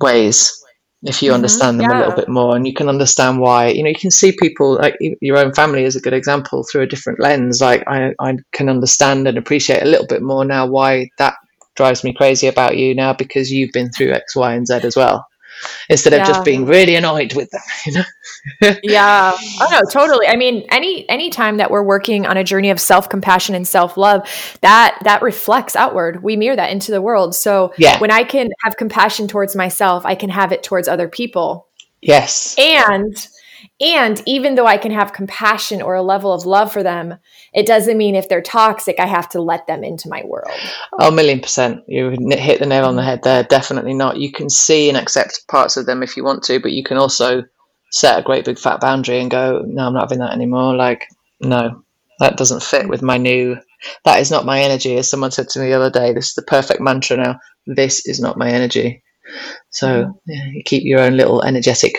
[0.00, 0.57] ways
[1.04, 1.36] if you mm-hmm.
[1.36, 1.96] understand them yeah.
[1.96, 4.74] a little bit more and you can understand why you know you can see people
[4.74, 8.36] like your own family is a good example through a different lens like I, I
[8.52, 11.34] can understand and appreciate a little bit more now why that
[11.76, 14.96] drives me crazy about you now because you've been through x y and z as
[14.96, 15.24] well
[15.88, 18.74] instead of just being really annoyed with them you know?
[18.82, 19.36] Yeah.
[19.60, 20.26] Oh no totally.
[20.26, 24.28] I mean any any time that we're working on a journey of self-compassion and self-love
[24.60, 26.22] that that reflects outward.
[26.22, 27.34] We mirror that into the world.
[27.34, 27.98] So yeah.
[27.98, 31.68] when i can have compassion towards myself i can have it towards other people.
[32.00, 32.54] Yes.
[32.58, 33.16] And
[33.80, 37.18] and even though I can have compassion or a level of love for them,
[37.52, 40.50] it doesn't mean if they're toxic, I have to let them into my world.
[40.98, 41.82] Oh, a million percent.
[41.86, 43.44] You hit the nail on the head there.
[43.44, 44.18] Definitely not.
[44.18, 46.96] You can see and accept parts of them if you want to, but you can
[46.96, 47.44] also
[47.90, 50.74] set a great big fat boundary and go, no, I'm not having that anymore.
[50.74, 51.06] Like,
[51.40, 51.82] no,
[52.18, 53.56] that doesn't fit with my new,
[54.04, 54.96] that is not my energy.
[54.96, 57.40] As someone said to me the other day, this is the perfect mantra now.
[57.66, 59.02] This is not my energy.
[59.70, 60.10] So mm-hmm.
[60.26, 61.96] yeah, you keep your own little energetic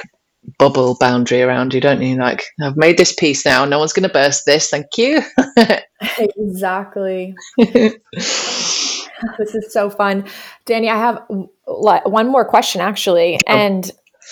[0.59, 2.17] bubble boundary around you, don't you?
[2.17, 3.65] Like, I've made this piece now.
[3.65, 4.69] No one's going to burst this.
[4.69, 5.21] Thank you.
[6.19, 7.33] exactly.
[7.57, 10.25] this is so fun.
[10.65, 11.23] Danny, I have
[11.65, 13.37] one more question actually.
[13.47, 13.53] Oh.
[13.53, 13.89] And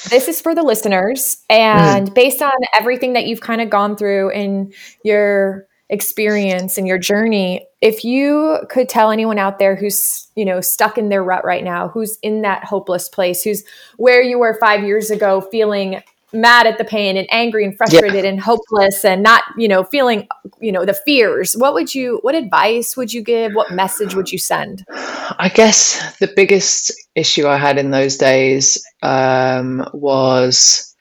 [0.10, 1.44] this is for the listeners.
[1.50, 2.14] And mm.
[2.14, 4.74] based on everything that you've kind of gone through in
[5.04, 10.62] your experience and your journey, if you could tell anyone out there who's, you know,
[10.62, 13.64] stuck in their rut right now, who's in that hopeless place, who's
[13.96, 16.04] where you were 5 years ago feeling
[16.34, 18.30] mad at the pain and angry and frustrated yeah.
[18.30, 20.28] and hopeless and not you know feeling
[20.60, 23.54] you know the fears what would you what advice would you give?
[23.54, 24.86] What message would you send?
[24.90, 30.96] I guess the biggest issue i had in those days um, was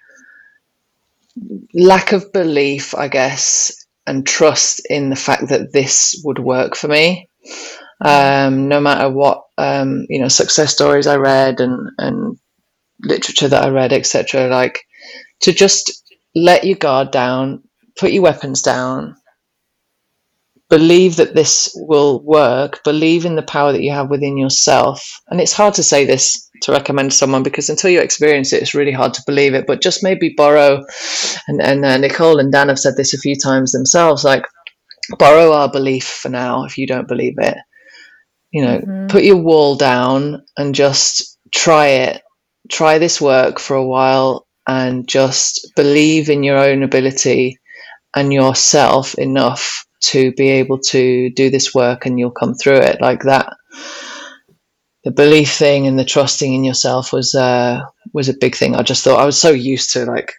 [1.74, 6.88] lack of belief i guess and trust in the fact that this would work for
[6.88, 7.28] me.
[8.00, 12.38] Um, no matter what um, you know success stories i read and and
[13.00, 14.85] literature that i read etc like
[15.40, 17.62] to just let your guard down,
[17.98, 19.16] put your weapons down,
[20.68, 25.20] believe that this will work, believe in the power that you have within yourself.
[25.28, 28.62] And it's hard to say this to recommend to someone because until you experience it,
[28.62, 29.66] it's really hard to believe it.
[29.66, 30.84] But just maybe borrow,
[31.46, 34.44] and, and uh, Nicole and Dan have said this a few times themselves like,
[35.18, 37.56] borrow our belief for now if you don't believe it.
[38.50, 39.06] You know, mm-hmm.
[39.06, 42.22] put your wall down and just try it.
[42.68, 47.58] Try this work for a while and just believe in your own ability
[48.14, 53.00] and yourself enough to be able to do this work and you'll come through it.
[53.00, 53.52] Like that
[55.06, 57.80] the belief thing and the trusting in yourself was uh,
[58.12, 58.74] was a big thing.
[58.74, 60.32] I just thought i was so used to like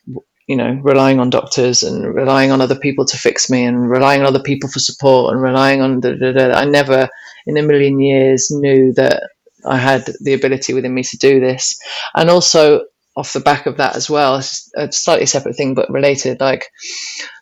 [0.48, 4.20] you know relying on doctors and relying on other people to fix me and relying
[4.20, 6.52] on other people for support and relying on da, da, da.
[6.52, 7.08] i never
[7.46, 9.24] in a million years knew that
[9.66, 11.78] i had the ability within me to do this.
[12.16, 12.82] And also
[13.18, 14.38] off the back of that as well.
[14.38, 16.40] It's a slightly separate thing, but related.
[16.40, 16.70] Like,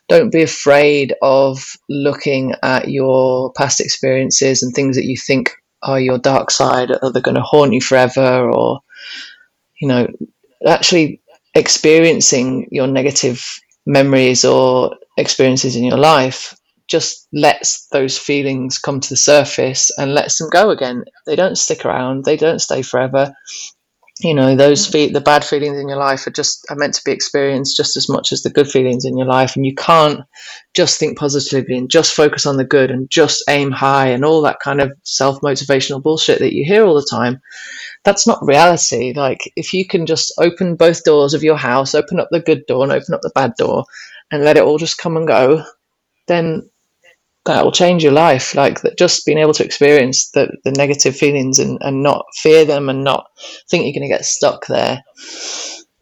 [0.08, 5.52] don't be afraid of looking at your past experiences and things that you think
[5.82, 8.80] are your dark side, are they going to haunt you forever, or
[9.78, 10.08] you know,
[10.66, 11.20] actually
[11.54, 13.44] experiencing your negative
[13.84, 16.56] memories or experiences in your life
[16.88, 21.04] just lets those feelings come to the surface and lets them go again.
[21.26, 23.34] They don't stick around, they don't stay forever
[24.20, 24.92] you know those mm.
[24.92, 27.96] fe- the bad feelings in your life are just are meant to be experienced just
[27.96, 29.56] as much as the good feelings in your life.
[29.56, 30.20] And you can't
[30.74, 34.40] just think positively and just focus on the good and just aim high and all
[34.42, 37.40] that kind of self-motivational bullshit that you hear all the time.
[38.04, 39.12] That's not reality.
[39.14, 42.64] Like if you can just open both doors of your house open up the good
[42.66, 43.84] door and open up the bad door
[44.30, 45.64] and let it all just come and go
[46.26, 46.68] then
[47.46, 48.54] that will change your life.
[48.54, 52.64] Like that, just being able to experience the, the negative feelings and, and not fear
[52.64, 53.26] them and not
[53.70, 55.02] think you're going to get stuck there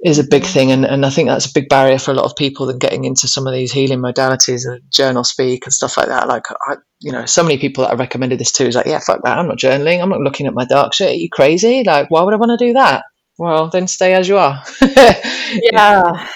[0.05, 0.71] is a big thing.
[0.71, 3.05] And, and I think that's a big barrier for a lot of people than getting
[3.05, 6.29] into some of these healing modalities and JournalSpeak and stuff like that.
[6.29, 8.99] Like, I, you know, so many people that I recommended this to is like, yeah,
[8.99, 9.39] fuck that.
[9.39, 10.03] I'm not journaling.
[10.03, 11.13] I'm not looking at my dark shit.
[11.13, 11.85] Are you crazy?
[11.85, 13.05] Like, why would I want to do that?
[13.39, 14.63] Well, then stay as you are.
[15.73, 16.29] yeah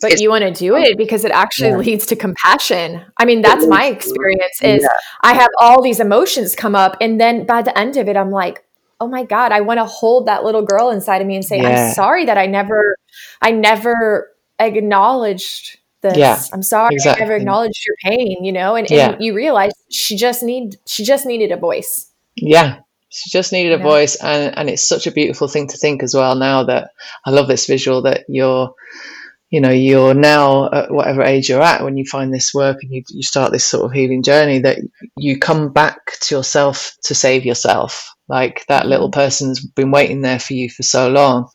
[0.00, 1.76] but you want to do it because it actually yeah.
[1.76, 4.88] leads to compassion i mean that's my experience is yeah.
[5.22, 8.30] i have all these emotions come up and then by the end of it i'm
[8.30, 8.64] like
[9.00, 11.60] oh my god i want to hold that little girl inside of me and say
[11.60, 11.68] yeah.
[11.68, 12.96] i'm sorry that i never
[13.42, 17.22] i never acknowledged this yeah, i'm sorry exactly.
[17.22, 21.04] i never acknowledged your pain you know and, and you realize she just need she
[21.04, 25.12] just needed a voice yeah she just needed a voice and and it's such a
[25.12, 26.90] beautiful thing to think as well now that
[27.24, 28.74] i love this visual that you're
[29.54, 32.90] you know you're now at whatever age you're at when you find this work and
[32.90, 34.78] you, you start this sort of healing journey that
[35.16, 39.20] you come back to yourself to save yourself like that little mm-hmm.
[39.20, 41.48] person's been waiting there for you for so long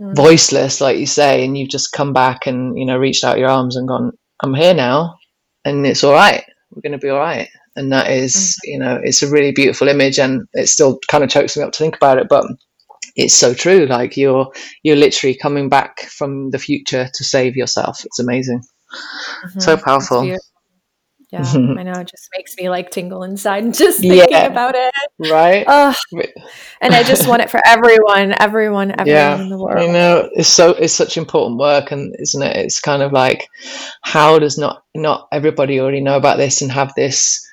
[0.00, 0.14] mm.
[0.14, 3.50] voiceless like you say and you've just come back and you know reached out your
[3.50, 4.12] arms and gone
[4.44, 5.16] i'm here now
[5.64, 8.70] and it's all right we're going to be all right and that is, mm-hmm.
[8.70, 11.72] you know it's a really beautiful image and it still kind of chokes me up
[11.72, 12.46] to think about it but
[13.16, 14.50] it's so true like you're
[14.82, 18.04] you're literally coming back from the future to save yourself.
[18.04, 18.62] It's amazing.
[18.90, 19.60] Mm-hmm.
[19.60, 20.24] so powerful.
[20.24, 20.36] yeah
[21.32, 24.46] i know it just makes me like tingle inside just thinking yeah.
[24.46, 24.92] about it.
[25.30, 25.64] Right?
[26.80, 29.78] And i just want it for everyone everyone everyone yeah, in the world.
[29.78, 32.56] i know it's so it's such important work and isn't it?
[32.56, 33.46] It's kind of like
[34.02, 37.46] how does not not everybody already know about this and have this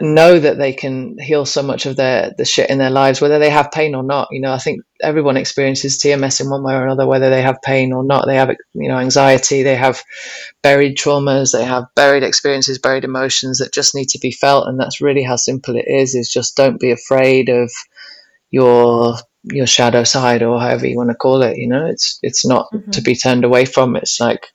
[0.00, 3.38] know that they can heal so much of their the shit in their lives, whether
[3.38, 4.28] they have pain or not.
[4.30, 7.60] You know, I think everyone experiences TMS in one way or another, whether they have
[7.62, 8.26] pain or not.
[8.26, 10.02] They have, you know, anxiety, they have
[10.62, 14.68] buried traumas, they have buried experiences, buried emotions that just need to be felt.
[14.68, 16.14] And that's really how simple it is.
[16.14, 17.70] Is just don't be afraid of
[18.50, 21.58] your your shadow side or however you want to call it.
[21.58, 22.90] You know, it's it's not mm-hmm.
[22.90, 23.96] to be turned away from.
[23.96, 24.46] It's like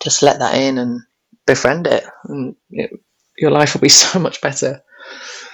[0.00, 1.00] just let that in and
[1.46, 2.04] befriend it.
[2.24, 2.92] And it
[3.38, 4.82] your life will be so much better.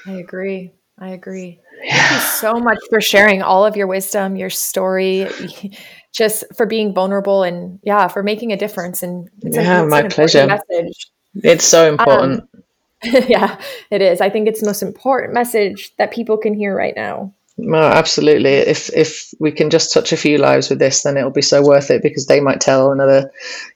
[0.07, 0.73] I agree.
[0.99, 1.61] I agree.
[1.83, 1.97] Yeah.
[1.97, 5.29] Thank you so much for sharing all of your wisdom, your story,
[6.13, 9.03] just for being vulnerable and yeah, for making a difference.
[9.03, 10.47] And it's yeah, a, my pleasure.
[10.47, 11.11] Message.
[11.37, 12.43] It's so important.
[12.43, 12.63] Um,
[13.29, 13.61] yeah,
[13.91, 14.21] it is.
[14.21, 17.35] I think it's the most important message that people can hear right now.
[17.59, 18.53] No, absolutely.
[18.55, 21.63] If if we can just touch a few lives with this, then it'll be so
[21.63, 23.31] worth it because they might tell another,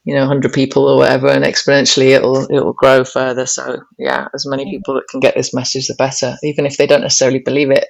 [0.05, 3.45] you know, hundred people or whatever, and exponentially it'll it'll grow further.
[3.45, 6.37] So yeah, as many people that can get this message, the better.
[6.43, 7.87] Even if they don't necessarily believe it,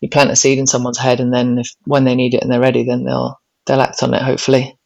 [0.00, 2.50] you plant a seed in someone's head, and then if when they need it and
[2.50, 4.22] they're ready, then they'll they'll act on it.
[4.22, 4.78] Hopefully.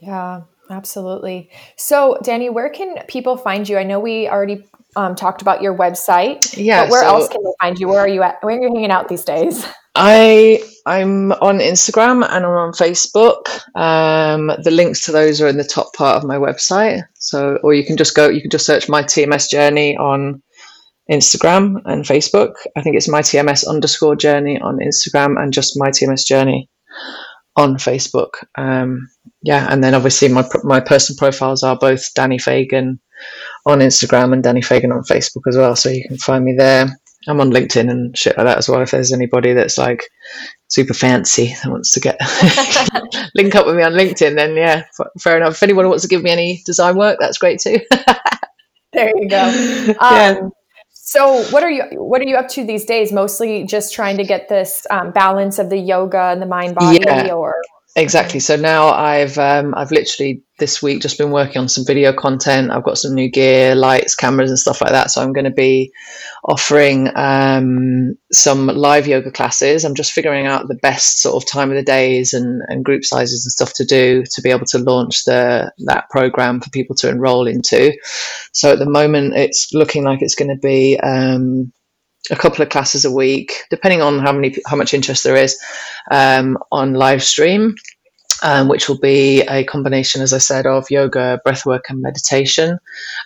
[0.00, 0.42] Yeah,
[0.72, 1.50] absolutely.
[1.76, 3.78] So, Danny, where can people find you?
[3.78, 4.64] I know we already
[4.96, 6.56] um, talked about your website.
[6.56, 6.84] Yeah.
[6.84, 7.88] But where so else can they find you?
[7.88, 8.42] Where are you at?
[8.42, 9.66] Where are you hanging out these days?
[9.94, 13.46] I I'm on Instagram and I'm on Facebook.
[13.76, 17.02] Um, the links to those are in the top part of my website.
[17.14, 18.28] So, or you can just go.
[18.28, 20.42] You can just search my TMS journey on
[21.10, 22.54] Instagram and Facebook.
[22.76, 26.70] I think it's my TMS underscore journey on Instagram and just my TMS journey
[27.56, 28.44] on Facebook.
[28.56, 29.08] Um,
[29.42, 33.00] yeah, and then obviously my my personal profiles are both Danny Fagan
[33.66, 35.76] on Instagram and Danny Fagan on Facebook as well.
[35.76, 36.86] So you can find me there.
[37.28, 38.80] I'm on LinkedIn and shit like that as well.
[38.80, 40.04] If there's anybody that's like
[40.68, 42.18] super fancy that wants to get
[43.34, 45.54] link up with me on LinkedIn, then yeah, f- fair enough.
[45.54, 47.78] If anyone wants to give me any design work, that's great too.
[48.92, 49.44] there you go.
[49.88, 50.40] Um, yeah.
[50.90, 53.12] So, what are you what are you up to these days?
[53.12, 57.00] Mostly just trying to get this um, balance of the yoga and the mind body,
[57.04, 57.32] yeah.
[57.32, 57.54] or
[57.94, 58.40] Exactly.
[58.40, 62.70] So now I've um, I've literally this week just been working on some video content.
[62.70, 65.10] I've got some new gear, lights, cameras, and stuff like that.
[65.10, 65.92] So I'm going to be
[66.44, 69.84] offering um, some live yoga classes.
[69.84, 73.04] I'm just figuring out the best sort of time of the days and, and group
[73.04, 76.96] sizes and stuff to do to be able to launch the that program for people
[76.96, 77.92] to enroll into.
[78.52, 81.74] So at the moment, it's looking like it's going to be um,
[82.30, 85.58] a couple of classes a week, depending on how many how much interest there is
[86.10, 87.74] um, on live stream
[88.42, 92.78] um, which will be a combination, as I said, of yoga, breathwork, and meditation.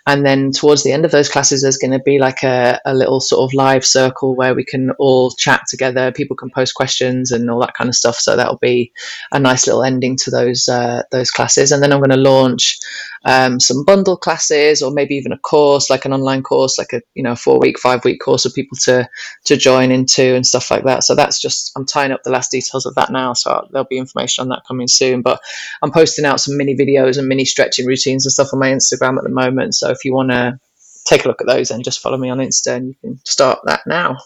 [0.06, 2.94] And then towards the end of those classes, there's going to be like a, a
[2.94, 6.12] little sort of live circle where we can all chat together.
[6.12, 8.16] People can post questions and all that kind of stuff.
[8.16, 8.92] So that'll be
[9.32, 11.72] a nice little ending to those uh, those classes.
[11.72, 12.78] And then I'm going to launch
[13.24, 17.02] um, some bundle classes, or maybe even a course, like an online course, like a
[17.14, 19.08] you know four week, five week course for people to
[19.46, 21.02] to join into and stuff like that.
[21.02, 23.32] So that's just I'm tying up the last details of that now.
[23.32, 25.22] So there'll be information on that coming soon.
[25.22, 25.40] But
[25.82, 29.18] I'm posting out some mini videos and mini stretching routines and stuff on my Instagram
[29.18, 29.74] at the moment.
[29.74, 30.58] So if you want to
[31.06, 33.60] take a look at those, then just follow me on Insta and you can start
[33.64, 34.16] that now.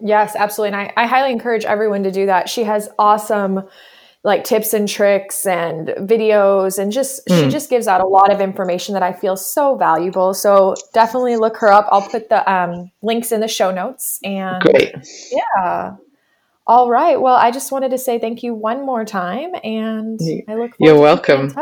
[0.00, 0.78] Yes, absolutely.
[0.78, 2.48] And I, I highly encourage everyone to do that.
[2.48, 3.62] She has awesome
[4.24, 7.36] like tips and tricks and videos and just mm.
[7.36, 7.50] she hmm.
[7.50, 10.32] just gives out a lot of information that I feel so valuable.
[10.32, 11.88] So definitely look her up.
[11.90, 14.94] I'll put the um, links in the show notes and great.
[15.32, 15.96] Yeah.
[16.66, 17.20] All right.
[17.20, 20.70] Well, I just wanted to say thank you one more time, and I look.
[20.78, 21.52] You're welcome.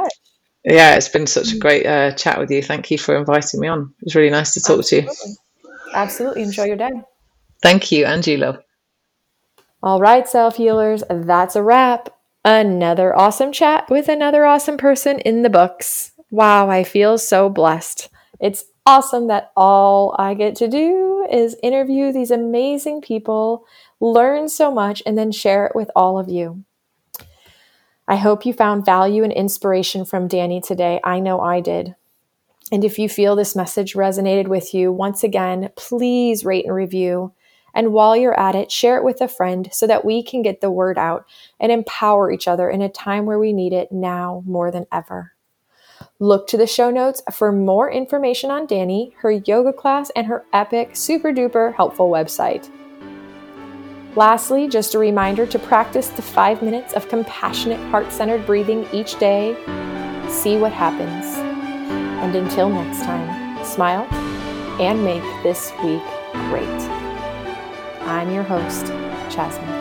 [0.64, 1.60] Yeah, it's been such a mm.
[1.60, 2.62] great uh, chat with you.
[2.62, 3.94] Thank you for inviting me on.
[4.00, 5.08] It was really nice to talk Absolutely.
[5.08, 5.36] to you.
[5.94, 6.42] Absolutely.
[6.42, 6.90] Enjoy your day.
[7.62, 8.62] Thank you, Angelo.
[9.82, 12.10] All right, self healers, that's a wrap.
[12.44, 16.12] Another awesome chat with another awesome person in the books.
[16.30, 18.08] Wow, I feel so blessed.
[18.38, 23.64] It's awesome that all I get to do is interview these amazing people
[24.00, 26.64] learn so much, and then share it with all of you.
[28.10, 30.98] I hope you found value and inspiration from Danny today.
[31.04, 31.94] I know I did.
[32.72, 37.32] And if you feel this message resonated with you, once again, please rate and review.
[37.72, 40.60] And while you're at it, share it with a friend so that we can get
[40.60, 41.24] the word out
[41.60, 45.34] and empower each other in a time where we need it now more than ever.
[46.18, 50.44] Look to the show notes for more information on Danny, her yoga class, and her
[50.52, 52.68] epic, super duper helpful website.
[54.16, 59.18] Lastly, just a reminder to practice the five minutes of compassionate, heart centered breathing each
[59.20, 59.54] day.
[60.28, 61.36] See what happens.
[62.22, 64.06] And until next time, smile
[64.80, 66.02] and make this week
[66.50, 66.66] great.
[68.02, 68.86] I'm your host,
[69.32, 69.79] Jasmine.